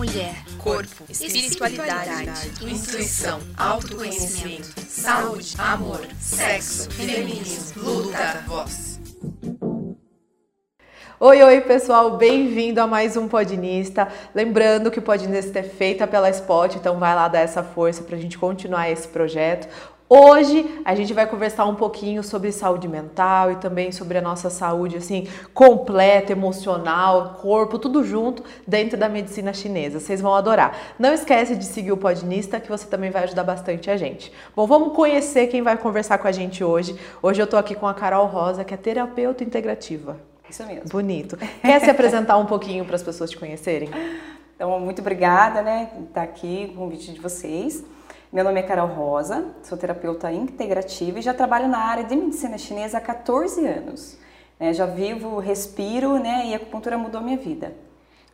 [0.00, 8.98] mulher, corpo, espiritualidade, intuição, autoconhecimento, saúde, amor, sexo, feminismo, luta, voz.
[11.20, 14.08] Oi, oi pessoal, bem-vindo a mais um Podinista.
[14.34, 18.16] Lembrando que o Podinista é feita pela Spot, então vai lá dar essa força para
[18.16, 19.68] a gente continuar esse projeto.
[20.12, 24.50] Hoje a gente vai conversar um pouquinho sobre saúde mental e também sobre a nossa
[24.50, 30.00] saúde assim completa, emocional, corpo, tudo junto dentro da medicina chinesa.
[30.00, 30.76] Vocês vão adorar.
[30.98, 34.32] Não esquece de seguir o Podinista que você também vai ajudar bastante a gente.
[34.56, 36.98] Bom, vamos conhecer quem vai conversar com a gente hoje.
[37.22, 40.16] Hoje eu tô aqui com a Carol Rosa, que é terapeuta integrativa.
[40.50, 40.88] Isso mesmo.
[40.88, 41.36] Bonito.
[41.62, 43.88] Quer se apresentar um pouquinho para as pessoas te conhecerem?
[44.56, 47.84] Então, muito obrigada, né, estar tá aqui, o convite de vocês.
[48.32, 52.56] Meu nome é Carol Rosa, sou terapeuta integrativa e já trabalho na área de medicina
[52.56, 54.16] chinesa há 14 anos.
[54.60, 57.74] É, já vivo, respiro, né, e a acupuntura mudou minha vida.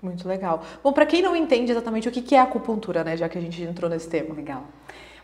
[0.03, 0.61] Muito legal.
[0.85, 3.63] Bom, para quem não entende exatamente o que é acupuntura, né, já que a gente
[3.63, 4.35] entrou nesse tema.
[4.35, 4.65] Legal.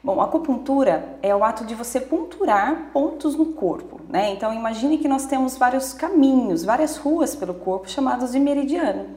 [0.02, 4.30] Bom, a acupuntura é o ato de você ponturar pontos no corpo, né?
[4.32, 9.10] Então imagine que nós temos vários caminhos, várias ruas pelo corpo chamados de meridiano.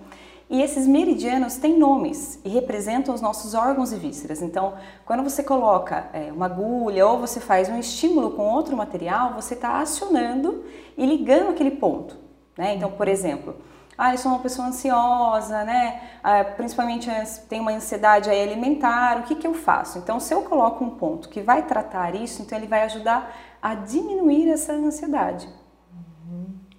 [0.56, 4.42] E esses meridianos têm nomes e representam os nossos órgãos e vísceras.
[4.42, 4.76] Então,
[5.06, 9.54] quando você coloca é, uma agulha ou você faz um estímulo com outro material, você
[9.54, 10.64] está acionando
[10.98, 12.16] e ligando aquele ponto.
[12.58, 12.74] Né?
[12.76, 13.58] Então, por exemplo,
[13.98, 16.02] ah, eu sou uma pessoa ansiosa, né?
[16.24, 17.10] Ah, principalmente
[17.50, 19.98] tem uma ansiedade alimentar, o que, que eu faço?
[19.98, 23.76] Então, se eu coloco um ponto que vai tratar isso, então ele vai ajudar a
[23.76, 25.50] diminuir essa ansiedade.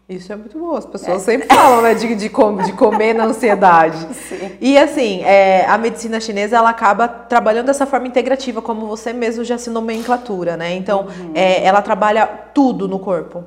[0.09, 0.77] Isso é muito bom.
[0.77, 1.33] As pessoas é.
[1.33, 3.99] sempre falam, né, de, de, com, de comer na ansiedade.
[4.15, 4.57] Sim.
[4.61, 9.43] E assim, é, a medicina chinesa ela acaba trabalhando dessa forma integrativa, como você mesmo
[9.43, 10.75] já se nomenclatura, né?
[10.75, 11.33] Então, uhum.
[11.34, 13.43] é, ela trabalha tudo no corpo.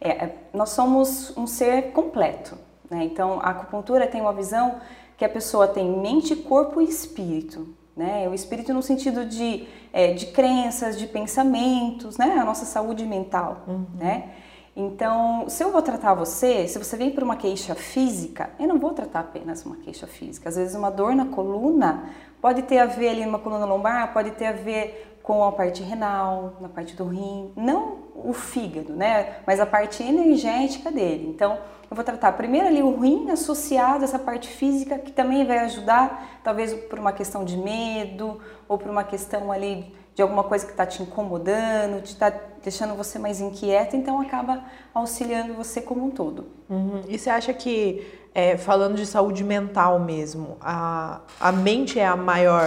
[0.00, 2.58] É, é, nós somos um ser completo,
[2.90, 3.04] né?
[3.04, 4.76] Então, a acupuntura tem uma visão
[5.16, 7.68] que a pessoa tem mente, corpo e espírito.
[7.96, 8.26] Né?
[8.28, 12.38] O espírito no sentido de, é, de crenças, de pensamentos, né?
[12.40, 13.84] A nossa saúde mental, uhum.
[13.96, 14.30] né?
[14.74, 18.78] Então, se eu vou tratar você, se você vem por uma queixa física, eu não
[18.78, 20.48] vou tratar apenas uma queixa física.
[20.48, 22.10] Às vezes, uma dor na coluna
[22.40, 25.82] pode ter a ver ali numa coluna lombar, pode ter a ver com a parte
[25.82, 29.36] renal, na parte do rim, não o fígado, né?
[29.46, 31.28] Mas a parte energética dele.
[31.28, 31.58] Então,
[31.90, 35.58] eu vou tratar primeiro ali o rim associado a essa parte física que também vai
[35.58, 40.64] ajudar, talvez por uma questão de medo ou por uma questão ali de alguma coisa
[40.66, 44.64] que está te incomodando, te está deixando você mais inquieta, então acaba
[44.94, 46.46] auxiliando você como um todo.
[46.68, 47.02] Uhum.
[47.08, 52.16] E você acha que, é, falando de saúde mental mesmo, a, a mente é a
[52.16, 52.66] maior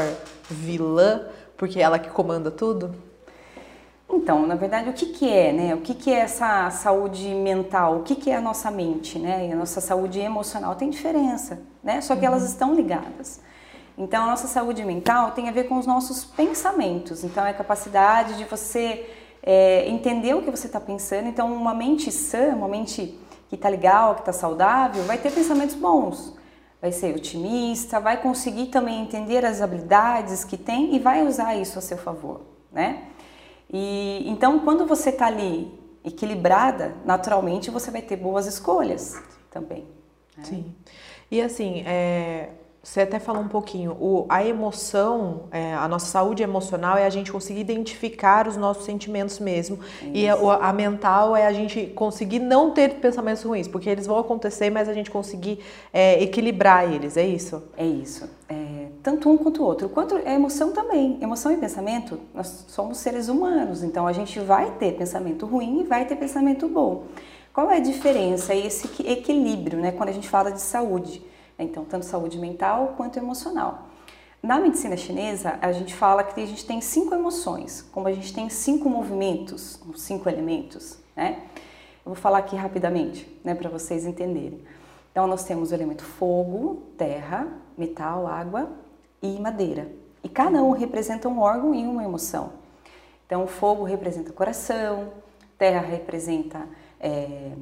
[0.50, 2.96] vilã, porque é ela que comanda tudo?
[4.10, 5.76] Então, na verdade, o que, que é, né?
[5.76, 7.98] O que, que é essa saúde mental?
[7.98, 9.48] O que, que é a nossa mente, né?
[9.48, 12.02] E a nossa saúde emocional tem diferença, né?
[12.02, 12.28] Só que uhum.
[12.28, 13.42] elas estão ligadas.
[13.98, 17.24] Então, a nossa saúde mental tem a ver com os nossos pensamentos.
[17.24, 19.10] Então, é a capacidade de você
[19.42, 21.28] é, entender o que você está pensando.
[21.28, 23.18] Então, uma mente sã, uma mente
[23.48, 26.36] que está legal, que está saudável, vai ter pensamentos bons.
[26.82, 31.80] Vai ser otimista, vai conseguir também entender as habilidades que tem e vai usar isso
[31.80, 32.42] a seu favor,
[32.72, 33.04] né?
[33.72, 35.74] E então, quando você está ali
[36.04, 39.20] equilibrada, naturalmente você vai ter boas escolhas
[39.50, 39.86] também.
[40.38, 40.44] Né?
[40.44, 40.76] Sim.
[41.32, 42.50] E assim, é,
[42.86, 47.10] você até falou um pouquinho, o, a emoção, é, a nossa saúde emocional é a
[47.10, 49.80] gente conseguir identificar os nossos sentimentos mesmo.
[50.04, 50.12] Isso.
[50.14, 54.20] E a, a, mental é a gente conseguir não ter pensamentos ruins, porque eles vão
[54.20, 57.64] acontecer, mas a gente conseguir é, equilibrar eles, é isso?
[57.76, 58.30] É isso.
[58.48, 59.90] É, tanto um quanto o outro.
[59.90, 61.18] Quanto a emoção também.
[61.20, 65.84] Emoção e pensamento, nós somos seres humanos, então a gente vai ter pensamento ruim e
[65.86, 67.06] vai ter pensamento bom.
[67.52, 71.34] Qual é a diferença, esse equilíbrio, né, quando a gente fala de saúde?
[71.58, 73.88] Então, tanto saúde mental quanto emocional.
[74.44, 78.34] Na medicina chinesa, a gente fala que a gente tem cinco emoções, como a gente
[78.34, 81.42] tem cinco movimentos, cinco elementos, né?
[82.06, 84.62] Eu vou falar aqui rapidamente, né, para vocês entenderem.
[85.12, 88.70] Então, nós temos o elemento fogo, terra, metal, água
[89.20, 89.92] e madeira.
[90.24, 92.54] E cada um representa um órgão e uma emoção.
[93.26, 95.14] Então, o fogo representa coração,
[95.58, 96.68] terra representa
[97.00, 97.54] é,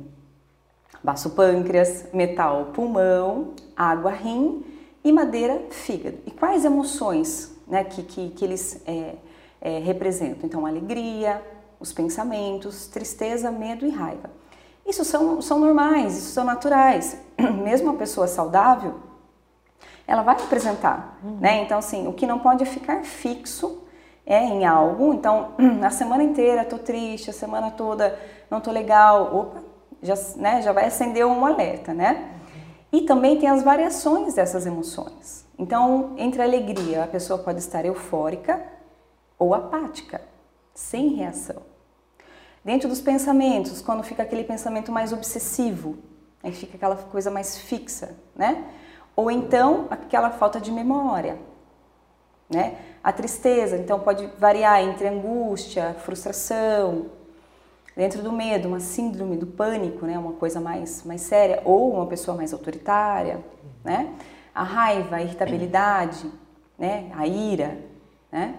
[1.04, 4.64] baço pâncreas, metal pulmão, água rim
[5.04, 6.18] e madeira fígado.
[6.26, 9.16] E quais emoções né, que, que, que eles é,
[9.60, 10.46] é, representam?
[10.46, 11.42] Então, alegria,
[11.80, 14.30] os pensamentos, tristeza, medo e raiva.
[14.86, 17.18] Isso são, são normais, isso são naturais.
[17.64, 18.96] Mesmo a pessoa saudável,
[20.08, 21.38] ela vai apresentar, uhum.
[21.40, 21.64] né?
[21.64, 23.84] Então, assim, o que não pode ficar fixo
[24.26, 25.14] é em algo.
[25.14, 25.54] Então,
[25.84, 28.18] a semana inteira tô triste, a semana toda
[28.50, 29.36] não tô legal.
[29.36, 29.73] Opa,
[30.04, 32.30] já, né, já vai acender um alerta, né?
[32.92, 35.48] E também tem as variações dessas emoções.
[35.58, 38.64] Então, entre a alegria, a pessoa pode estar eufórica
[39.40, 40.22] ou apática,
[40.74, 41.64] sem reação.
[42.64, 45.98] Dentro dos pensamentos, quando fica aquele pensamento mais obsessivo,
[46.44, 48.64] aí fica aquela coisa mais fixa, né?
[49.16, 51.38] Ou então aquela falta de memória,
[52.50, 52.78] né?
[53.04, 57.08] A tristeza, então pode variar entre angústia, frustração,
[57.96, 60.18] dentro do medo, uma síndrome do pânico, né?
[60.18, 63.44] Uma coisa mais mais séria, ou uma pessoa mais autoritária,
[63.84, 64.14] né?
[64.54, 66.30] A raiva, a irritabilidade,
[66.78, 67.12] né?
[67.16, 67.78] A ira,
[68.32, 68.56] né?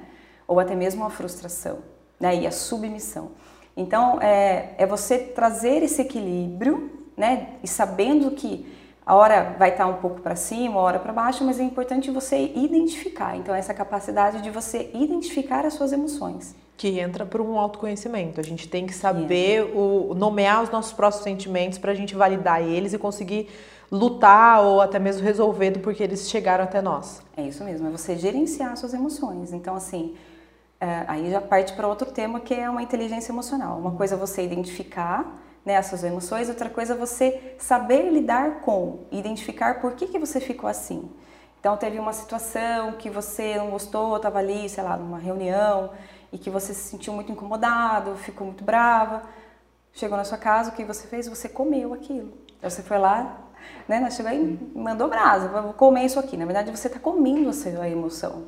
[0.46, 1.78] Ou até mesmo a frustração,
[2.18, 2.34] né?
[2.36, 3.32] E a submissão.
[3.76, 7.54] Então, é, é você trazer esse equilíbrio, né?
[7.62, 8.72] E sabendo que
[9.06, 12.10] a hora vai estar um pouco para cima, a hora para baixo, mas é importante
[12.10, 13.36] você identificar.
[13.36, 16.54] Então, essa capacidade de você identificar as suas emoções.
[16.76, 18.40] Que entra por um autoconhecimento.
[18.40, 22.62] A gente tem que saber o, nomear os nossos próprios sentimentos para a gente validar
[22.62, 23.48] eles e conseguir
[23.92, 27.22] lutar ou até mesmo resolver do porquê eles chegaram até nós.
[27.36, 29.52] É isso mesmo, é você gerenciar suas emoções.
[29.52, 30.16] Então, assim,
[30.80, 33.78] é, aí já parte para outro tema que é uma inteligência emocional.
[33.78, 38.60] Uma coisa é você identificar né, as suas emoções, outra coisa é você saber lidar
[38.60, 41.10] com, identificar por que, que você ficou assim.
[41.58, 45.90] Então teve uma situação que você não gostou, estava ali, sei lá, numa reunião
[46.30, 49.22] e que você se sentiu muito incomodado, ficou muito brava.
[49.94, 51.26] Chegou na sua casa, o que você fez?
[51.26, 52.34] Você comeu aquilo.
[52.58, 53.38] Então você foi lá,
[53.88, 56.36] né, chegou aí mandou brasa, vou comer isso aqui.
[56.36, 58.44] Na verdade você está comendo a sua emoção,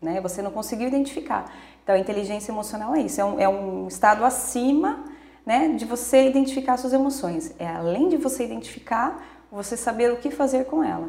[0.00, 0.20] né?
[0.20, 1.50] Você não conseguiu identificar.
[1.82, 5.04] Então, a inteligência emocional é isso, é um, é um estado acima
[5.50, 7.52] né, de você identificar suas emoções.
[7.58, 9.20] É além de você identificar,
[9.50, 11.08] você saber o que fazer com ela.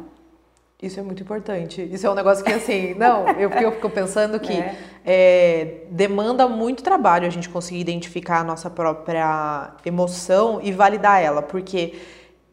[0.82, 1.80] Isso é muito importante.
[1.80, 4.76] Isso é um negócio que, assim, não, eu, eu fico pensando que é.
[5.04, 11.40] É, demanda muito trabalho a gente conseguir identificar a nossa própria emoção e validar ela,
[11.40, 11.94] porque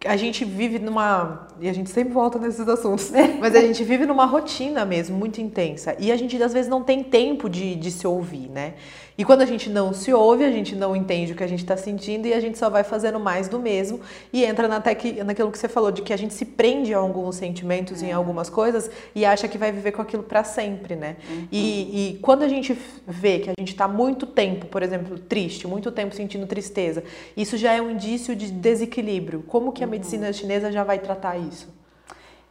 [0.05, 1.47] a gente vive numa.
[1.61, 5.41] E a gente sempre volta nesses assuntos, mas a gente vive numa rotina mesmo, muito
[5.41, 5.95] intensa.
[5.99, 8.73] E a gente às vezes não tem tempo de, de se ouvir, né?
[9.19, 11.59] E quando a gente não se ouve, a gente não entende o que a gente
[11.59, 13.99] está sentindo e a gente só vai fazendo mais do mesmo
[14.31, 16.99] e entra na que, naquilo que você falou, de que a gente se prende a
[16.99, 18.07] alguns sentimentos, é.
[18.07, 21.17] em algumas coisas e acha que vai viver com aquilo para sempre, né?
[21.29, 21.47] Uhum.
[21.51, 25.67] E, e, quando a gente vê que a gente está muito tempo, por exemplo, triste,
[25.67, 27.03] muito tempo sentindo tristeza,
[27.35, 29.43] isso já é um indício de desequilíbrio.
[29.45, 29.91] Como que a uhum.
[29.91, 31.48] medicina chinesa já vai tratar isso?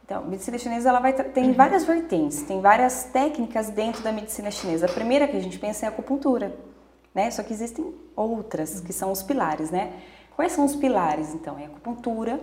[0.09, 4.49] Então, a medicina chinesa ela vai tem várias vertentes, tem várias técnicas dentro da medicina
[4.49, 4.87] chinesa.
[4.87, 6.55] A primeira que a gente pensa é a acupuntura,
[7.13, 7.29] né?
[7.29, 9.93] Só que existem outras que são os pilares, né?
[10.35, 11.33] Quais são os pilares?
[11.35, 12.39] Então, é a acupuntura,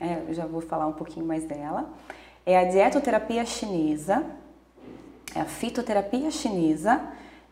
[0.00, 1.90] é, eu já vou falar um pouquinho mais dela.
[2.46, 4.24] É a dietoterapia chinesa,
[5.34, 7.00] é a fitoterapia chinesa,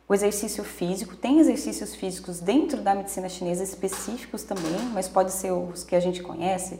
[0.09, 1.17] o exercício físico.
[1.17, 6.01] Tem exercícios físicos dentro da medicina chinesa específicos também, mas pode ser os que a
[6.01, 6.79] gente conhece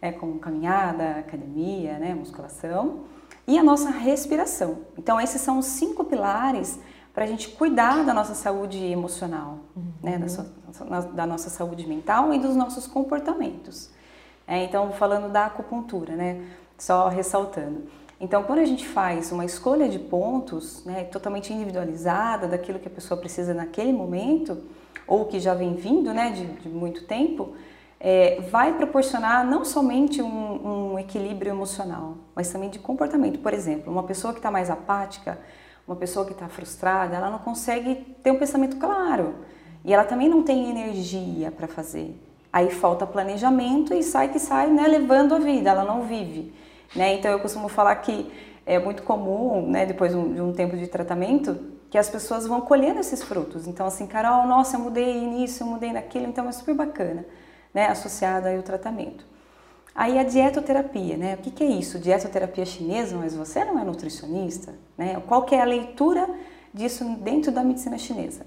[0.00, 3.04] é, como caminhada, academia, né, musculação,
[3.46, 4.78] e a nossa respiração.
[4.98, 6.78] Então, esses são os cinco pilares
[7.14, 9.84] para a gente cuidar da nossa saúde emocional, uhum.
[10.02, 10.46] né, da, sua,
[11.14, 13.90] da, nossa saúde mental e dos nossos comportamentos.
[14.46, 16.44] É, então, falando da acupuntura, né,
[16.76, 17.84] só ressaltando.
[18.20, 22.90] Então, quando a gente faz uma escolha de pontos, né, totalmente individualizada daquilo que a
[22.90, 24.62] pessoa precisa naquele momento,
[25.06, 27.54] ou que já vem vindo, né, de, de muito tempo,
[27.98, 33.38] é, vai proporcionar não somente um, um, equilíbrio emocional, mas também de comportamento.
[33.38, 35.38] Por exemplo, uma pessoa que está mais apática,
[35.86, 39.36] uma pessoa que está frustrada, ela não consegue ter um pensamento claro
[39.84, 42.20] e ela também não tem energia para fazer.
[42.52, 46.52] Aí falta planejamento e sai que sai, né, levando a vida, ela não vive.
[46.94, 47.14] Né?
[47.14, 48.30] Então eu costumo falar que
[48.64, 52.98] é muito comum, né, depois de um tempo de tratamento, que as pessoas vão colhendo
[52.98, 53.66] esses frutos.
[53.66, 57.24] Então assim, Carol, nossa, eu mudei nisso, eu mudei naquilo, então é super bacana
[57.76, 59.22] né, associada ao tratamento.
[59.94, 61.34] Aí a dietoterapia, né?
[61.34, 61.98] O que, que, é isso?
[61.98, 65.22] Dietoterapia chinesa, mas você não é nutricionista, né?
[65.26, 66.26] Qual que é a leitura
[66.72, 68.46] disso dentro da medicina chinesa?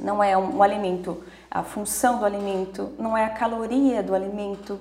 [0.00, 4.80] Não é um, um alimento, a função do alimento, não é a caloria do alimento,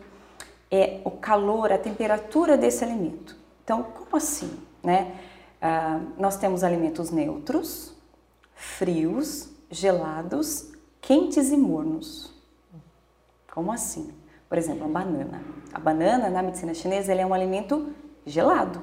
[0.72, 3.36] é o calor, a temperatura desse alimento.
[3.66, 4.50] Então, como assim,
[4.82, 5.14] né?
[5.62, 7.94] Ah, nós temos alimentos neutros,
[8.56, 12.31] frios, gelados, quentes e mornos.
[13.54, 14.14] Como assim?
[14.48, 15.42] Por exemplo, a banana.
[15.74, 17.90] A banana, na medicina chinesa, ele é um alimento
[18.26, 18.82] gelado.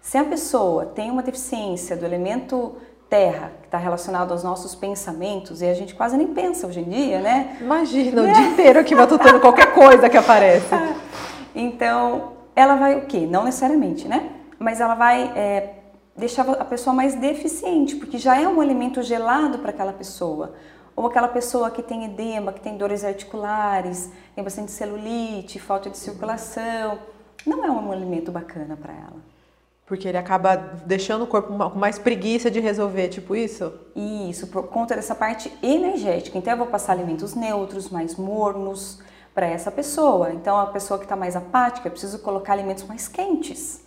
[0.00, 2.76] Se a pessoa tem uma deficiência do elemento
[3.08, 6.88] terra, que está relacionado aos nossos pensamentos, e a gente quase nem pensa hoje em
[6.88, 7.58] dia, né?
[7.60, 10.74] Imagina, o dia inteiro aqui matutando qualquer coisa que aparece.
[11.54, 13.26] Então, ela vai o quê?
[13.26, 14.30] Não necessariamente, né?
[14.58, 15.74] Mas ela vai é,
[16.16, 20.54] deixar a pessoa mais deficiente, porque já é um alimento gelado para aquela pessoa
[20.94, 25.96] ou aquela pessoa que tem edema, que tem dores articulares, tem bastante celulite, falta de
[25.96, 26.98] circulação.
[27.46, 29.30] não é um alimento bacana para ela.
[29.86, 30.54] Porque ele acaba
[30.86, 33.72] deixando o corpo com mais preguiça de resolver, tipo isso?
[33.96, 36.38] Isso, por conta dessa parte energética.
[36.38, 39.00] Então eu vou passar alimentos neutros, mais mornos
[39.34, 40.32] para essa pessoa.
[40.32, 43.82] Então a pessoa que está mais apática, eu preciso colocar alimentos mais quentes.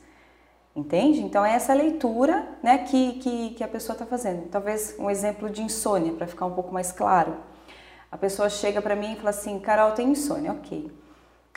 [0.75, 1.21] Entende?
[1.21, 4.47] Então é essa leitura né, que, que, que a pessoa está fazendo.
[4.49, 7.37] Talvez um exemplo de insônia, para ficar um pouco mais claro.
[8.11, 10.91] A pessoa chega para mim e fala assim, Carol, tem insônia, ok.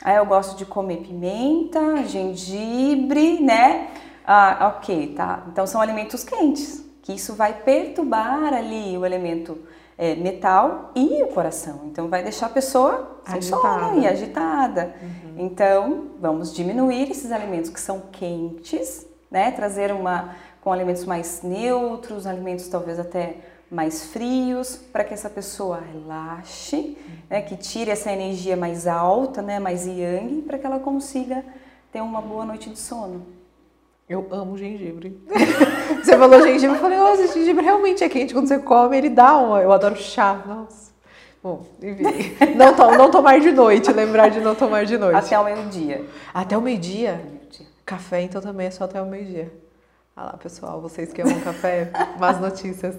[0.03, 3.91] Aí eu gosto de comer pimenta, gengibre, né?
[4.25, 5.45] Ah, ok, tá.
[5.47, 9.57] Então são alimentos quentes, que isso vai perturbar ali o elemento
[9.97, 11.81] é, metal e o coração.
[11.85, 14.93] Então vai deixar a pessoa sem sono e agitada.
[15.01, 15.45] Uhum.
[15.45, 19.51] Então vamos diminuir esses alimentos que são quentes, né?
[19.51, 23.37] Trazer uma com alimentos mais neutros, alimentos talvez até
[23.69, 27.15] mais frios, para que essa pessoa relaxe, uhum.
[27.29, 27.41] né?
[27.41, 29.59] Que tire essa energia mais alta, né?
[29.59, 31.43] Mais yang, para que ela consiga
[31.91, 33.36] ter uma boa noite de sono.
[34.09, 35.21] Eu amo gengibre.
[36.01, 38.33] você falou gengibre, eu falei, nossa, esse gengibre realmente é quente.
[38.33, 39.61] Quando você come, ele dá uma.
[39.61, 40.93] Eu adoro chá, nossa.
[41.43, 42.03] Bom, enfim.
[42.55, 45.17] Não, to não tomar de noite, lembrar de não tomar de noite.
[45.17, 46.05] Até o meio-dia.
[46.33, 47.21] Até o meio-dia?
[47.85, 49.51] Café, então, também é só até o meio-dia.
[50.15, 52.95] Olha lá, pessoal, vocês que amam café, más notícias.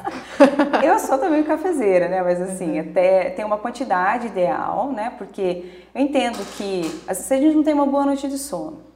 [0.85, 2.23] Eu sou também cafezeira, né?
[2.23, 2.91] Mas assim, uhum.
[2.91, 5.13] até tem uma quantidade ideal, né?
[5.19, 8.88] Porque eu entendo que às vezes a gente não tem uma boa noite de sono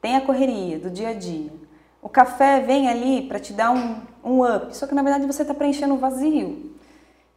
[0.00, 1.52] tem a correria do dia a dia.
[2.00, 5.42] O café vem ali para te dar um, um up, só que na verdade você
[5.42, 6.74] está preenchendo um vazio.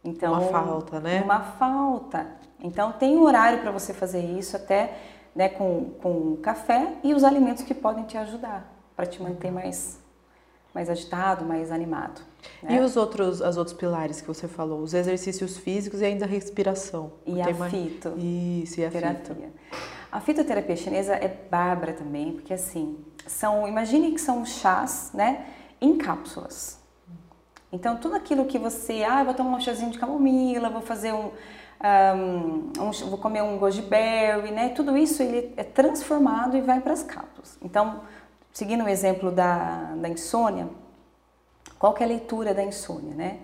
[0.04, 1.22] Então, uma falta, né?
[1.22, 2.26] Uma falta.
[2.62, 4.96] Então tem um horário para você fazer isso até
[5.34, 9.98] né, com, com café e os alimentos que podem te ajudar para te manter mais,
[10.74, 12.20] mais agitado, mais animado.
[12.62, 12.76] Né?
[12.76, 16.28] E os outros, as outros pilares que você falou, os exercícios físicos e ainda a
[16.28, 17.12] respiração.
[17.26, 18.14] E a fito.
[18.16, 19.34] Isso, e a terapia.
[19.34, 20.01] Fito.
[20.12, 25.46] A fitoterapia chinesa é bárbara também, porque assim, são, imagine que são chás, né,
[25.80, 26.78] em cápsulas.
[27.72, 31.30] Então, tudo aquilo que você, ah, vou tomar um chazinho de camomila, vou fazer um,
[32.14, 36.82] um, um vou comer um goji berry, né, tudo isso ele é transformado e vai
[36.82, 37.56] para as cápsulas.
[37.62, 38.02] Então,
[38.52, 40.68] seguindo o exemplo da, da insônia,
[41.78, 43.38] qual que é a leitura da insônia, né?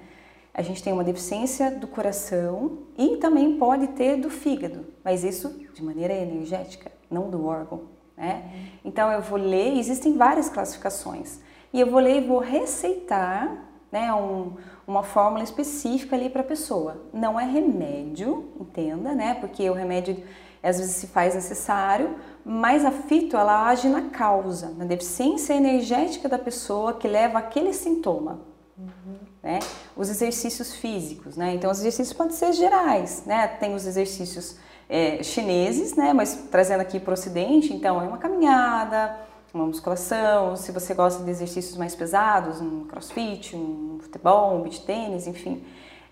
[0.59, 5.57] A gente tem uma deficiência do coração e também pode ter do fígado, mas isso
[5.73, 7.83] de maneira energética, não do órgão.
[8.17, 8.43] Né?
[8.85, 11.39] Então eu vou ler, existem várias classificações,
[11.73, 16.45] e eu vou ler e vou receitar né, um, uma fórmula específica ali para a
[16.45, 17.05] pessoa.
[17.13, 19.35] Não é remédio, entenda, né?
[19.35, 20.25] Porque o remédio
[20.61, 26.29] às vezes se faz necessário, mas a fito ela age na causa, na deficiência energética
[26.29, 28.41] da pessoa que leva aquele sintoma.
[28.77, 29.61] Uhum né?
[29.97, 31.55] Os exercícios físicos, né?
[31.55, 33.47] Então, os exercícios podem ser gerais, né?
[33.47, 36.13] Tem os exercícios é, chineses, né?
[36.13, 39.17] Mas trazendo aqui para o ocidente, então, é uma caminhada,
[39.55, 44.83] uma musculação, se você gosta de exercícios mais pesados, um crossfit, um futebol, um beach
[44.85, 45.65] tênis, enfim.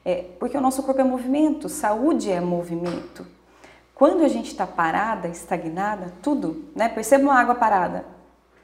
[0.02, 3.26] É, porque o nosso corpo é movimento, saúde é movimento.
[3.94, 6.88] Quando a gente está parada, estagnada, tudo, né?
[6.88, 8.06] Perceba uma água parada.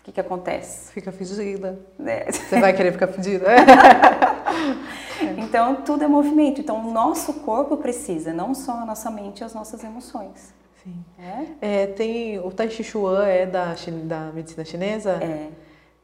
[0.01, 0.93] O que, que acontece?
[0.93, 1.79] Fica fedida.
[2.05, 2.33] É.
[2.33, 3.47] Você vai querer ficar fedida.
[5.39, 6.61] então, tudo é movimento.
[6.61, 10.55] Então, o nosso corpo precisa, não só a nossa mente as nossas emoções.
[10.83, 11.05] Sim.
[11.19, 11.83] É?
[11.83, 15.13] é tem, o Tai Chi Chuan é da, da medicina chinesa?
[15.23, 15.49] É.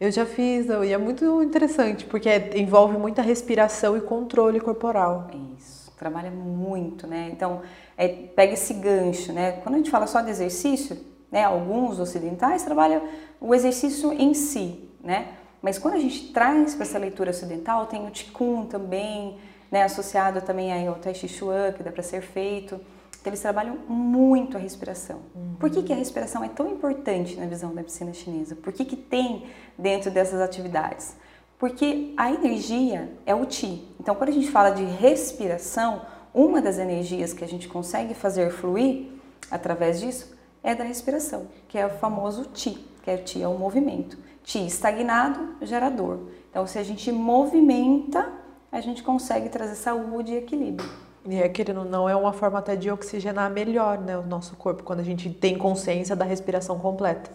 [0.01, 5.29] Eu já fiz, e é muito interessante, porque envolve muita respiração e controle corporal.
[5.59, 7.31] Isso, trabalha muito, né?
[7.33, 7.63] Então,
[7.97, 9.53] é, pega esse gancho, né?
[9.63, 10.97] Quando a gente fala só de exercício,
[11.33, 13.03] né, alguns ocidentais trabalham
[13.41, 15.29] o exercício em si, né?
[15.61, 19.39] Mas quando a gente traz para essa leitura ocidental, tem o Qigong também,
[19.71, 22.81] né, associado também aí ao Tai Chi Chuan, que dá para ser feito.
[23.21, 25.21] Então, eles trabalham muito a respiração.
[25.35, 25.57] Uhum.
[25.59, 28.55] Por que, que a respiração é tão importante na visão da medicina chinesa?
[28.55, 29.47] Por que, que tem
[29.77, 31.17] dentro dessas atividades?
[31.59, 33.85] Porque a energia é o Qi.
[33.99, 38.53] Então, quando a gente fala de respiração, uma das energias que a gente consegue fazer
[38.53, 39.09] fluir
[39.51, 43.49] através disso é da respiração, que é o famoso Qi, que é o Qi, é
[43.49, 44.19] o movimento.
[44.45, 46.19] Ti estagnado, gerador.
[46.51, 48.29] Então, se a gente movimenta,
[48.71, 50.89] a gente consegue trazer saúde e equilíbrio.
[51.27, 54.83] E é querendo não é uma forma até de oxigenar melhor né, o nosso corpo,
[54.83, 57.31] quando a gente tem consciência da respiração completa.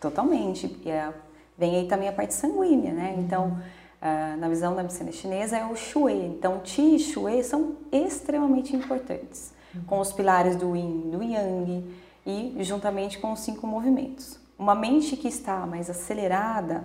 [0.00, 0.78] Totalmente.
[0.84, 1.12] E é,
[1.56, 3.14] vem aí também a parte sanguínea, né?
[3.14, 3.22] Uhum.
[3.22, 3.58] Então,
[4.02, 6.26] uh, na visão da medicina chinesa é o Shui.
[6.26, 9.82] Então, Qi e Shui são extremamente importantes, uhum.
[9.84, 11.84] com os pilares do Yin, do Yang
[12.26, 14.37] e juntamente com os cinco movimentos.
[14.58, 16.84] Uma mente que está mais acelerada,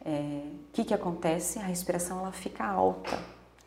[0.00, 0.42] o é,
[0.72, 1.58] que, que acontece?
[1.58, 3.18] A respiração ela fica alta,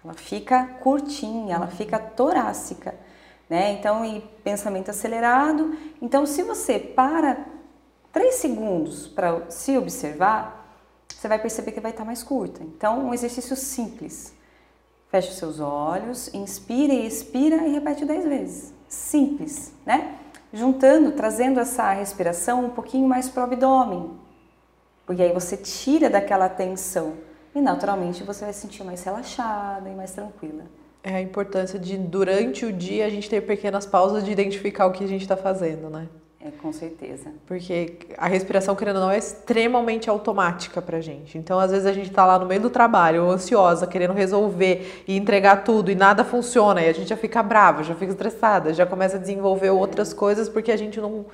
[0.04, 2.96] ela fica curtinha, ela fica torácica.
[3.48, 3.74] Né?
[3.74, 5.78] Então, e pensamento acelerado.
[6.02, 7.46] Então, se você para
[8.12, 10.76] três segundos para se observar,
[11.10, 12.64] você vai perceber que vai estar mais curta.
[12.64, 14.34] Então, um exercício simples.
[15.10, 18.74] Feche os seus olhos, inspira e expira e repete dez vezes.
[18.88, 20.18] Simples, né?
[20.54, 24.12] Juntando, trazendo essa respiração um pouquinho mais para o abdômen.
[25.06, 27.14] Porque aí você tira daquela tensão
[27.56, 30.64] e naturalmente você vai se sentir mais relaxada e mais tranquila.
[31.04, 34.92] É a importância de, durante o dia, a gente ter pequenas pausas de identificar o
[34.92, 36.08] que a gente está fazendo, né?
[36.44, 37.32] É, com certeza.
[37.46, 41.38] Porque a respiração, querendo ou não, é extremamente automática pra gente.
[41.38, 45.16] Então, às vezes, a gente tá lá no meio do trabalho, ansiosa, querendo resolver e
[45.16, 46.82] entregar tudo e nada funciona.
[46.82, 50.50] E a gente já fica brava, já fica estressada, já começa a desenvolver outras coisas
[50.50, 51.26] porque a gente não.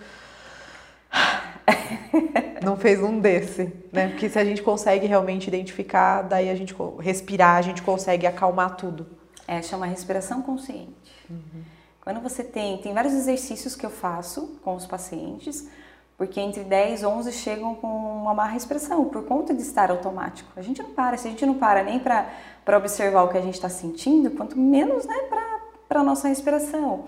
[2.61, 4.09] não fez um desse, né?
[4.09, 8.75] Porque se a gente consegue realmente identificar, daí a gente respirar, a gente consegue acalmar
[8.75, 9.07] tudo.
[9.47, 10.91] É, chama respiração consciente.
[11.29, 11.76] Uhum.
[12.07, 15.67] Quando você tem, tem vários exercícios que eu faço com os pacientes,
[16.17, 20.49] porque entre 10 e 11 chegam com uma má respiração, por conta de estar automático.
[20.55, 23.41] A gente não para, se a gente não para nem para observar o que a
[23.41, 25.15] gente está sentindo, quanto menos né,
[25.89, 27.07] para a nossa respiração.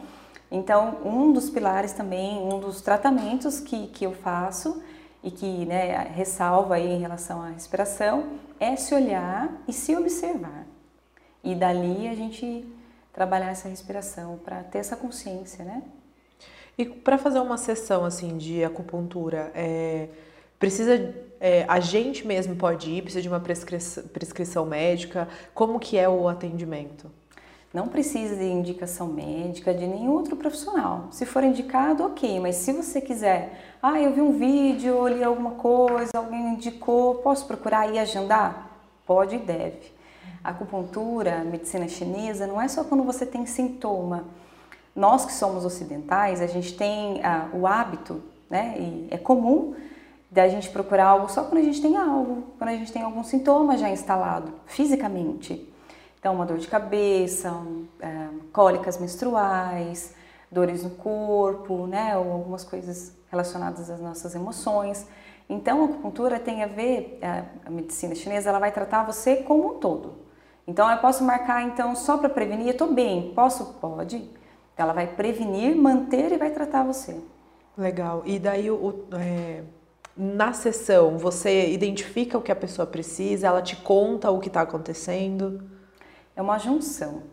[0.51, 4.83] Então, um dos pilares também, um dos tratamentos que, que eu faço
[5.23, 10.65] e que né, ressalva aí em relação à respiração é se olhar e se observar.
[11.41, 12.67] E dali a gente
[13.13, 15.83] trabalhar essa respiração para ter essa consciência, né?
[16.77, 20.07] E para fazer uma sessão assim de acupuntura, é,
[20.57, 25.27] precisa é, a gente mesmo pode ir, precisa de uma prescrição, prescrição médica?
[25.53, 27.09] Como que é o atendimento?
[27.73, 31.07] Não precisa de indicação médica de nenhum outro profissional.
[31.11, 35.51] Se for indicado, ok, mas se você quiser, ah, eu vi um vídeo, li alguma
[35.51, 38.71] coisa, alguém indicou, posso procurar e agendar?
[39.05, 39.98] Pode e deve.
[40.43, 44.25] Acupuntura, medicina chinesa, não é só quando você tem sintoma.
[44.95, 49.75] Nós que somos ocidentais, a gente tem ah, o hábito, né, e é comum
[50.31, 53.23] da gente procurar algo só quando a gente tem algo, quando a gente tem algum
[53.23, 55.67] sintoma já instalado fisicamente.
[56.19, 60.13] Então, uma dor de cabeça, um, é, cólicas menstruais,
[60.51, 65.07] dores no corpo, né, ou algumas coisas relacionadas às nossas emoções.
[65.49, 69.75] Então, a acupuntura tem a ver, a, a medicina chinesa, ela vai tratar você como
[69.75, 70.28] um todo.
[70.69, 73.73] Então eu posso marcar então só para prevenir, eu estou bem, posso?
[73.81, 74.29] Pode.
[74.77, 77.19] Ela vai prevenir, manter e vai tratar você.
[77.75, 78.21] Legal.
[78.23, 79.63] E daí o, é,
[80.15, 84.61] na sessão você identifica o que a pessoa precisa, ela te conta o que está
[84.61, 85.67] acontecendo?
[86.35, 87.23] É uma junção.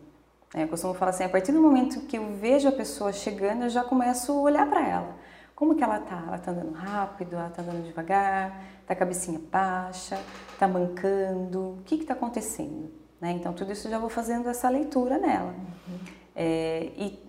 [0.55, 3.65] É, eu costumo falar assim, a partir do momento que eu vejo a pessoa chegando,
[3.65, 5.15] eu já começo a olhar para ela.
[5.55, 6.25] Como que ela tá?
[6.27, 10.19] Ela tá andando rápido, ela tá andando devagar, tá a cabecinha baixa,
[10.59, 13.06] tá mancando, o que que tá acontecendo?
[13.21, 13.33] Né?
[13.33, 15.55] Então, tudo isso eu já vou fazendo essa leitura nela.
[15.89, 15.99] Uhum.
[16.35, 17.27] É, e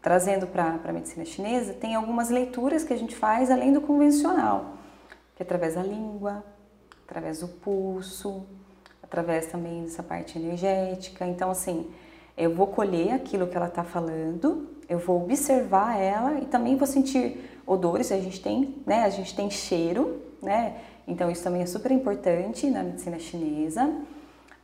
[0.00, 4.74] trazendo para a medicina chinesa, tem algumas leituras que a gente faz além do convencional,
[5.36, 6.44] que é através da língua,
[7.06, 8.44] através do pulso,
[9.02, 11.26] através também dessa parte energética.
[11.26, 11.90] Então, assim,
[12.36, 16.86] eu vou colher aquilo que ela está falando, eu vou observar ela e também vou
[16.86, 18.10] sentir odores.
[18.12, 19.02] A gente tem, né?
[19.02, 20.76] A gente tem cheiro, né?
[21.06, 23.92] Então, isso também é super importante na medicina chinesa.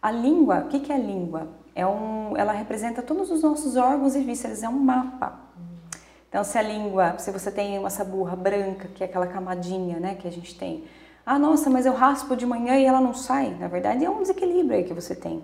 [0.01, 1.49] A língua, o que, é a língua?
[1.75, 5.41] É um, ela representa todos os nossos órgãos e vísceras, é um mapa.
[6.29, 10.15] Então, se a língua, se você tem uma saburra branca, que é aquela camadinha né,
[10.15, 10.85] que a gente tem,
[11.25, 13.57] ah, nossa, mas eu raspo de manhã e ela não sai.
[13.59, 15.43] Na verdade, é um desequilíbrio aí que você tem.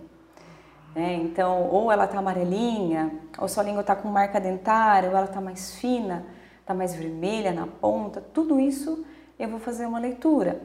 [0.95, 5.27] É, então, ou ela está amarelinha, ou sua língua está com marca dentária, ou ela
[5.27, 6.27] está mais fina,
[6.61, 8.21] está mais vermelha na ponta.
[8.21, 9.05] Tudo isso
[9.39, 10.61] eu vou fazer uma leitura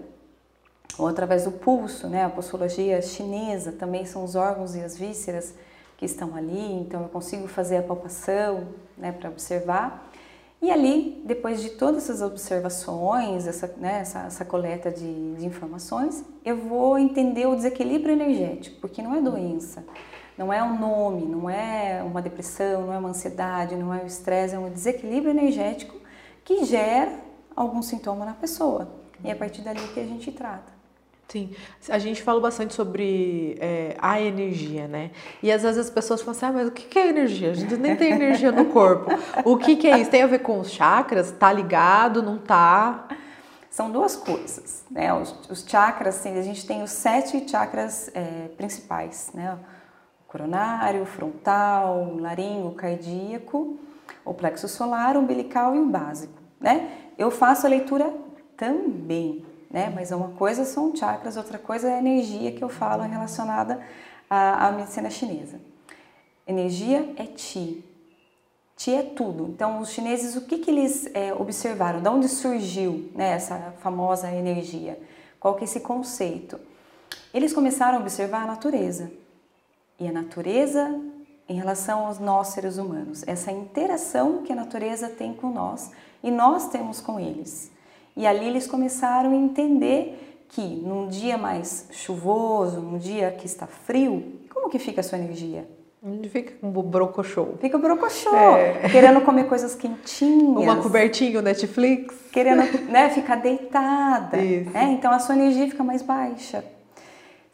[0.97, 2.23] ou através do pulso, né?
[2.26, 5.54] A postologia chinesa também são os órgãos e as vísceras
[5.97, 10.12] que estão ali, então eu consigo fazer a palpação, né, para observar.
[10.62, 16.23] E ali, depois de todas essas observações, essa, né, essa, essa coleta de, de, informações,
[16.43, 19.84] eu vou entender o desequilíbrio energético, porque não é doença,
[20.38, 24.08] não é um nome, não é uma depressão, não é uma ansiedade, não é o
[24.08, 25.95] estresse, é um desequilíbrio energético
[26.43, 27.12] que gera
[27.56, 28.88] algum sintoma na pessoa.
[29.23, 30.76] E é a partir dali que a gente trata.
[31.27, 31.51] Sim,
[31.89, 35.11] a gente fala bastante sobre é, a energia, né?
[35.43, 37.51] E às vezes as pessoas falam assim, ah, mas o que é energia?
[37.51, 39.11] A gente nem tem energia no corpo.
[39.43, 40.09] O que, que é isso?
[40.09, 41.31] Tem a ver com os chakras?
[41.31, 43.09] Tá ligado, não tá?
[43.69, 45.13] São duas coisas, né?
[45.13, 49.57] Os, os chakras, assim, a gente tem os sete chakras é, principais, né?
[50.25, 53.77] O coronário, o frontal, o laringo, o cardíaco,
[54.23, 56.89] o plexo solar, o umbilical e o básico, né?
[57.17, 58.13] Eu faço a leitura
[58.55, 59.91] também, né?
[59.93, 63.82] Mas uma coisa são chakras, outra coisa é a energia que eu falo relacionada
[64.30, 65.60] à, à medicina chinesa.
[66.47, 67.84] Energia é Ti.
[68.75, 69.47] Ti é tudo.
[69.47, 72.01] Então, os chineses, o que, que eles é, observaram?
[72.01, 74.99] De onde surgiu né, essa famosa energia?
[75.39, 76.60] Qual que é esse conceito?
[77.34, 79.12] Eles começaram a observar a natureza.
[79.99, 81.01] E a natureza
[81.49, 86.30] em relação aos nós seres humanos, essa interação que a natureza tem com nós e
[86.30, 87.71] nós temos com eles.
[88.17, 93.67] E ali eles começaram a entender que num dia mais chuvoso, num dia que está
[93.67, 95.67] frio, como que fica a sua energia?
[96.32, 97.49] Fica um brocochô.
[97.60, 98.89] Fica brocochô, é.
[98.89, 100.58] querendo comer coisas quentinhas.
[100.63, 102.15] Uma cobertinha, Netflix.
[102.32, 104.38] Querendo né, ficar deitada.
[104.38, 106.63] É, então a sua energia fica mais baixa.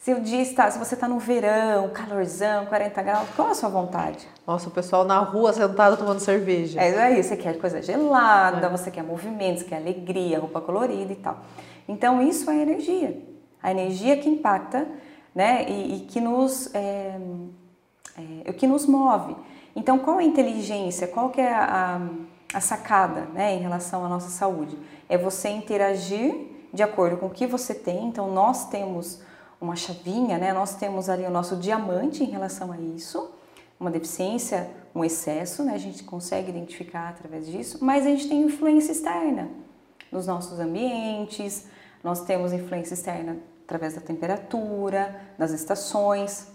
[0.03, 3.55] Se o dia está, se você está no verão, calorzão, 40 graus, qual é a
[3.55, 4.27] sua vontade?
[4.45, 6.77] Nossa, o pessoal na rua sentado tomando cerveja.
[6.81, 8.69] É aí, você quer coisa gelada, é.
[8.69, 11.37] você quer movimento, você quer alegria, roupa colorida e tal.
[11.87, 13.17] Então isso é energia.
[13.61, 14.85] A energia que impacta,
[15.33, 17.17] né, e, e que nos é,
[18.45, 19.37] é, o que nos move.
[19.73, 21.07] Então, qual é a inteligência?
[21.07, 21.97] Qual que é a,
[22.51, 24.77] a, a sacada, né, em relação à nossa saúde?
[25.07, 26.35] É você interagir
[26.73, 28.05] de acordo com o que você tem.
[28.07, 29.21] Então, nós temos
[29.63, 30.51] uma chavinha, né?
[30.51, 33.33] Nós temos ali o nosso diamante em relação a isso,
[33.79, 35.73] uma deficiência, um excesso, né?
[35.73, 39.49] A gente consegue identificar através disso, mas a gente tem influência externa
[40.11, 41.65] nos nossos ambientes,
[42.03, 46.47] nós temos influência externa através da temperatura, das estações,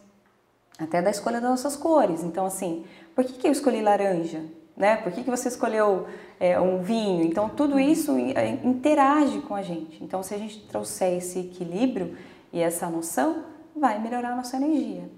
[0.79, 2.23] até da escolha das nossas cores.
[2.23, 4.45] Então, assim, por que, que eu escolhi laranja?
[4.77, 4.97] Né?
[4.99, 6.07] Por que, que você escolheu
[6.39, 7.25] é, um vinho?
[7.25, 10.05] Então, tudo isso é, interage com a gente.
[10.05, 12.17] Então, se a gente trouxer esse equilíbrio,
[12.53, 15.09] e essa noção vai melhorar a nossa energia.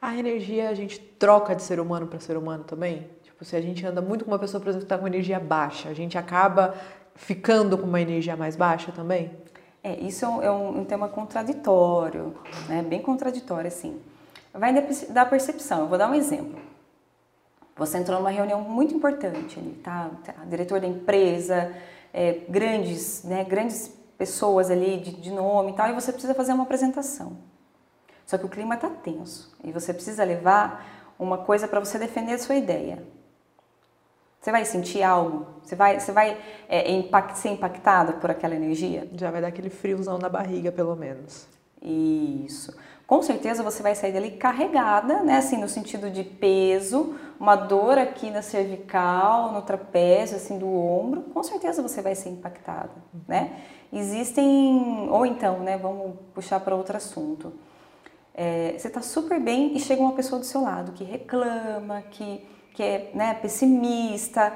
[0.00, 3.08] A energia a gente troca de ser humano para ser humano também?
[3.22, 5.40] Tipo, se a gente anda muito com uma pessoa, por exemplo, que está com energia
[5.40, 6.74] baixa, a gente acaba
[7.14, 9.30] ficando com uma energia mais baixa também?
[9.82, 12.34] É, isso é um, é um tema contraditório,
[12.68, 12.82] né?
[12.82, 14.00] bem contraditório, assim.
[14.52, 14.72] Vai
[15.10, 15.80] da percepção.
[15.80, 16.58] Eu vou dar um exemplo.
[17.76, 20.10] Você entrou numa reunião muito importante ali, tá?
[20.24, 21.74] tá diretor da empresa,
[22.12, 26.52] é, grandes, né, grandes pessoas ali de, de nome e tal, e você precisa fazer
[26.52, 27.36] uma apresentação.
[28.26, 32.32] Só que o clima está tenso e você precisa levar uma coisa para você defender
[32.32, 33.02] a sua ideia.
[34.40, 35.46] Você vai sentir algo?
[35.62, 39.08] Você vai, você vai é, impact, ser impactado por aquela energia?
[39.14, 41.48] Já vai dar aquele friozão na barriga, pelo menos.
[41.82, 42.76] Isso.
[43.06, 45.36] Com certeza você vai sair dali carregada, né?
[45.36, 51.22] Assim, no sentido de peso, uma dor aqui na cervical, no trapézio, assim, do ombro.
[51.22, 52.90] Com certeza você vai ser impactada,
[53.28, 53.62] né?
[53.92, 57.52] Existem, ou então, né, vamos puxar para outro assunto.
[58.34, 62.46] É, você está super bem e chega uma pessoa do seu lado que reclama, que,
[62.74, 64.52] que é né, pessimista.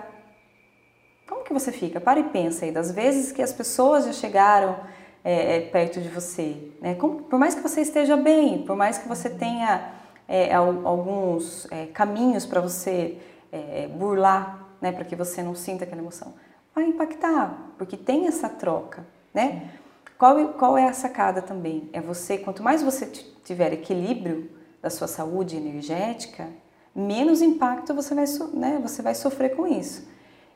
[1.26, 2.00] Como que você fica?
[2.00, 4.76] Para e pensa aí das vezes que as pessoas já chegaram
[5.24, 6.72] é, é perto de você.
[6.80, 6.94] Né?
[6.94, 9.92] Como, por mais que você esteja bem, por mais que você tenha
[10.28, 13.18] é, alguns é, caminhos para você
[13.50, 16.34] é, burlar, né, para que você não sinta aquela emoção,
[16.74, 19.70] vai impactar, porque tem essa troca né?
[20.18, 21.88] Qual, qual é a sacada também?
[21.92, 23.06] É você, quanto mais você
[23.44, 24.50] tiver equilíbrio
[24.82, 26.48] da sua saúde energética,
[26.94, 30.06] menos impacto você vai, né, você vai sofrer com isso.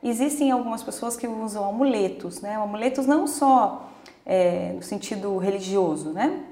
[0.03, 2.55] Existem algumas pessoas que usam amuletos, né?
[2.55, 3.89] Amuletos não só
[4.23, 6.43] é, no sentido religioso, né?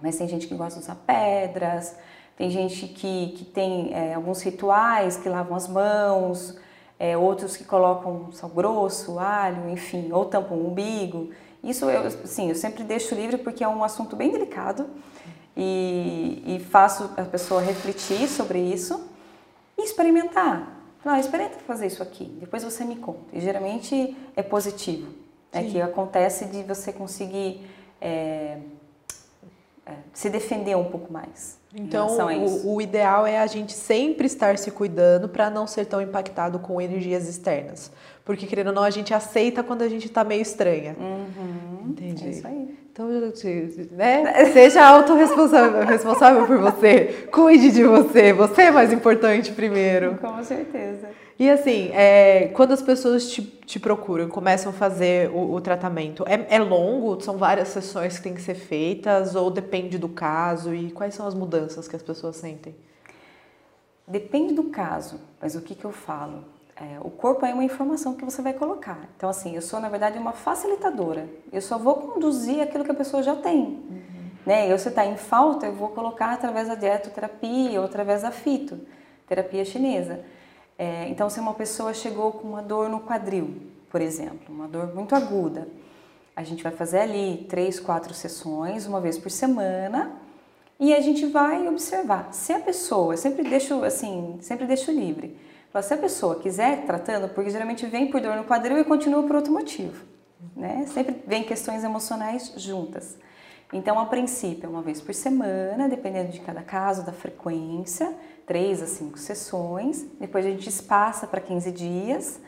[0.00, 1.94] Mas tem gente que gosta de usar pedras,
[2.36, 6.56] tem gente que, que tem é, alguns rituais que lavam as mãos,
[7.00, 11.30] é, outros que colocam sal grosso, alho, enfim, ou tampam o umbigo.
[11.64, 14.86] Isso eu, sim, eu sempre deixo livre porque é um assunto bem delicado
[15.56, 19.02] e, e faço a pessoa refletir sobre isso
[19.78, 20.76] e experimentar.
[21.02, 23.24] Não, experimenta fazer isso aqui, depois você me conta.
[23.32, 25.10] E geralmente é positivo,
[25.50, 27.66] é que acontece de você conseguir
[27.98, 28.58] é,
[30.12, 31.58] se defender um pouco mais.
[31.74, 36.02] Então, o, o, ideal é a gente sempre estar se cuidando para não ser tão
[36.02, 37.92] impactado com energias externas.
[38.24, 40.96] Porque, querendo ou não, a gente aceita quando a gente está meio estranha.
[40.98, 42.26] Uhum, Entendi.
[42.26, 42.59] É isso aí.
[42.92, 43.08] Então,
[43.92, 44.44] né?
[44.46, 47.28] seja autorresponsável responsável por você.
[47.30, 48.32] Cuide de você.
[48.32, 50.16] Você é mais importante primeiro.
[50.16, 51.08] Com certeza.
[51.38, 56.24] E assim, é, quando as pessoas te, te procuram, começam a fazer o, o tratamento,
[56.26, 57.18] é, é, longo?
[57.22, 59.36] São várias sessões que têm que ser feitas?
[59.36, 60.74] Ou depende do caso?
[60.74, 62.74] E quais são as mudanças que as pessoas sentem?
[64.06, 66.44] Depende do caso, mas o que, que eu falo?
[66.80, 68.98] É, o corpo é uma informação que você vai colocar.
[69.14, 71.28] Então, assim, eu sou, na verdade, uma facilitadora.
[71.52, 73.60] Eu só vou conduzir aquilo que a pessoa já tem.
[73.60, 74.00] Uhum.
[74.46, 74.70] Né?
[74.70, 79.62] E você está em falta, eu vou colocar através da dietoterapia ou através da fitoterapia
[79.62, 80.24] chinesa.
[80.78, 84.94] É, então, se uma pessoa chegou com uma dor no quadril, por exemplo, uma dor
[84.94, 85.68] muito aguda,
[86.34, 90.12] a gente vai fazer ali três, quatro sessões, uma vez por semana,
[90.78, 92.32] e a gente vai observar.
[92.32, 95.36] Se a pessoa, sempre deixo assim, sempre deixo livre.
[95.82, 99.36] Se a pessoa quiser tratando, porque geralmente vem por dor no quadril e continua por
[99.36, 100.04] outro motivo,
[100.56, 100.84] né?
[100.88, 103.16] Sempre vem questões emocionais juntas.
[103.72, 108.12] Então, a princípio, é uma vez por semana, dependendo de cada caso, da frequência,
[108.44, 110.04] três a cinco sessões.
[110.18, 112.40] Depois a gente espaça para 15 dias.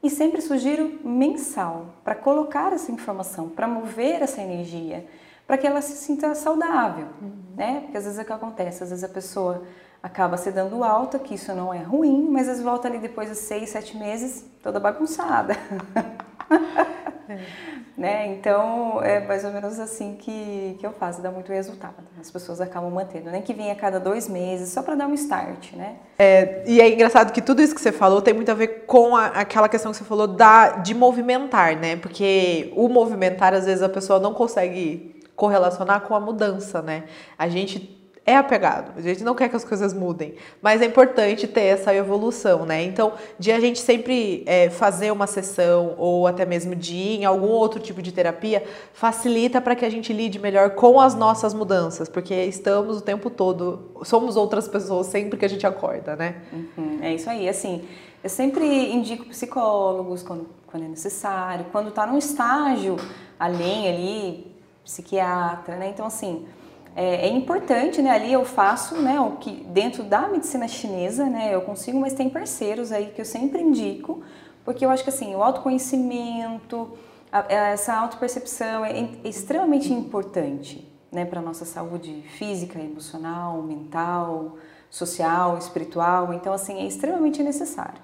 [0.00, 5.04] E sempre sugiro mensal, para colocar essa informação, para mover essa energia,
[5.44, 7.32] para que ela se sinta saudável, uhum.
[7.56, 7.80] né?
[7.80, 9.64] Porque às vezes é o que acontece, às vezes a pessoa
[10.02, 13.36] acaba se dando alta, que isso não é ruim, mas vezes volta ali depois de
[13.36, 15.56] seis, sete meses toda bagunçada.
[17.28, 17.38] É.
[17.98, 18.28] né?
[18.28, 21.94] Então é mais ou menos assim que, que eu faço, dá muito resultado.
[22.18, 25.14] As pessoas acabam mantendo, nem que venha a cada dois meses, só para dar um
[25.14, 25.96] start, né?
[26.18, 29.16] É, e é engraçado que tudo isso que você falou tem muito a ver com
[29.16, 31.96] a, aquela questão que você falou da, de movimentar, né?
[31.96, 37.04] Porque o movimentar, às vezes, a pessoa não consegue correlacionar com a mudança, né?
[37.36, 37.97] A gente
[38.28, 41.94] é apegado, a gente não quer que as coisas mudem, mas é importante ter essa
[41.94, 42.82] evolução, né?
[42.82, 47.24] Então, de a gente sempre é, fazer uma sessão ou até mesmo de ir em
[47.24, 48.62] algum outro tipo de terapia,
[48.92, 53.30] facilita para que a gente lide melhor com as nossas mudanças, porque estamos o tempo
[53.30, 56.42] todo, somos outras pessoas sempre que a gente acorda, né?
[56.52, 57.88] Uhum, é isso aí, assim,
[58.22, 62.96] eu sempre indico psicólogos quando, quando é necessário, quando está num estágio
[63.40, 65.88] além ali, psiquiatra, né?
[65.88, 66.46] Então, assim,
[66.98, 68.10] é, é, importante, né?
[68.10, 69.20] Ali eu faço, né?
[69.20, 71.54] O que dentro da medicina chinesa, né?
[71.54, 74.20] Eu consigo, mas tem parceiros aí que eu sempre indico,
[74.64, 76.98] porque eu acho que assim o autoconhecimento,
[77.30, 81.24] a, essa autopercepção é, é extremamente importante, né?
[81.24, 84.56] Para nossa saúde física, emocional, mental,
[84.90, 86.34] social, espiritual.
[86.34, 88.02] Então assim é extremamente necessário.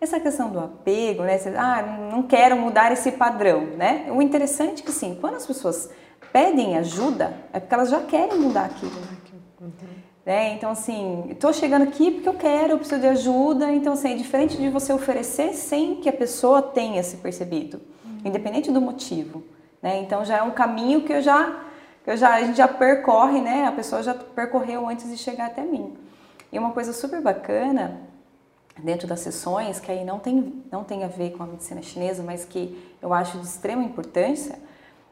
[0.00, 1.38] Essa questão do apego, né?
[1.56, 4.08] Ah, não quero mudar esse padrão, né?
[4.10, 5.88] O interessante é que sim, quando as pessoas
[6.34, 8.90] pedem ajuda, é porque elas já querem mudar aquilo.
[9.60, 9.70] Uhum.
[10.26, 10.54] Né?
[10.54, 13.70] Então, assim, estou chegando aqui porque eu quero, eu preciso de ajuda.
[13.70, 18.18] Então, assim, é diferente de você oferecer sem que a pessoa tenha se percebido, uhum.
[18.24, 19.44] independente do motivo.
[19.80, 20.00] Né?
[20.00, 21.66] Então, já é um caminho que eu já,
[22.02, 23.66] que eu já, a gente já percorre, né?
[23.68, 25.96] A pessoa já percorreu antes de chegar até mim.
[26.50, 28.00] E uma coisa super bacana
[28.82, 32.24] dentro das sessões, que aí não tem, não tem a ver com a medicina chinesa,
[32.24, 34.58] mas que eu acho de extrema importância,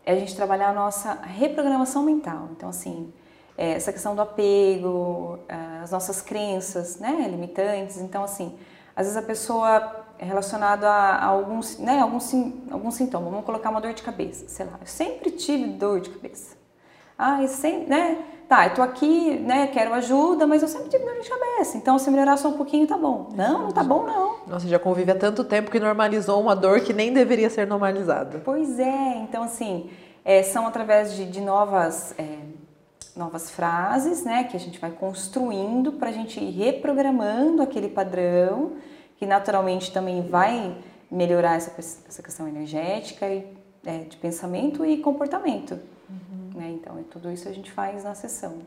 [0.04, 2.48] é a gente trabalhar a nossa reprogramação mental.
[2.52, 3.12] Então, assim,
[3.56, 5.38] é, essa questão do apego,
[5.82, 7.98] as nossas crenças, né, limitantes.
[7.98, 8.58] Então, assim,
[8.96, 12.32] às vezes a pessoa é relacionada a, a alguns, né, alguns,
[12.70, 13.30] algum sintoma.
[13.30, 14.78] Vamos colocar uma dor de cabeça, sei lá.
[14.80, 16.56] Eu sempre tive dor de cabeça.
[17.18, 18.24] Ah, sempre, né?
[18.52, 21.78] Tá, eu tô aqui, né, quero ajuda, mas eu sempre tive dor de cabeça.
[21.78, 23.30] Então, se melhorar só um pouquinho, tá bom.
[23.34, 24.40] Não, não tá bom, não.
[24.46, 28.42] Nossa, já convive há tanto tempo que normalizou uma dor que nem deveria ser normalizada.
[28.44, 29.88] Pois é, então, assim,
[30.22, 32.40] é, são através de, de novas, é,
[33.16, 38.72] novas frases, né, que a gente vai construindo para a gente ir reprogramando aquele padrão,
[39.16, 40.76] que naturalmente também vai
[41.10, 41.72] melhorar essa,
[42.06, 43.46] essa questão energética e,
[43.86, 45.91] é, de pensamento e comportamento.
[46.62, 46.70] Né?
[46.70, 48.59] Então, é tudo isso a gente faz na sessão.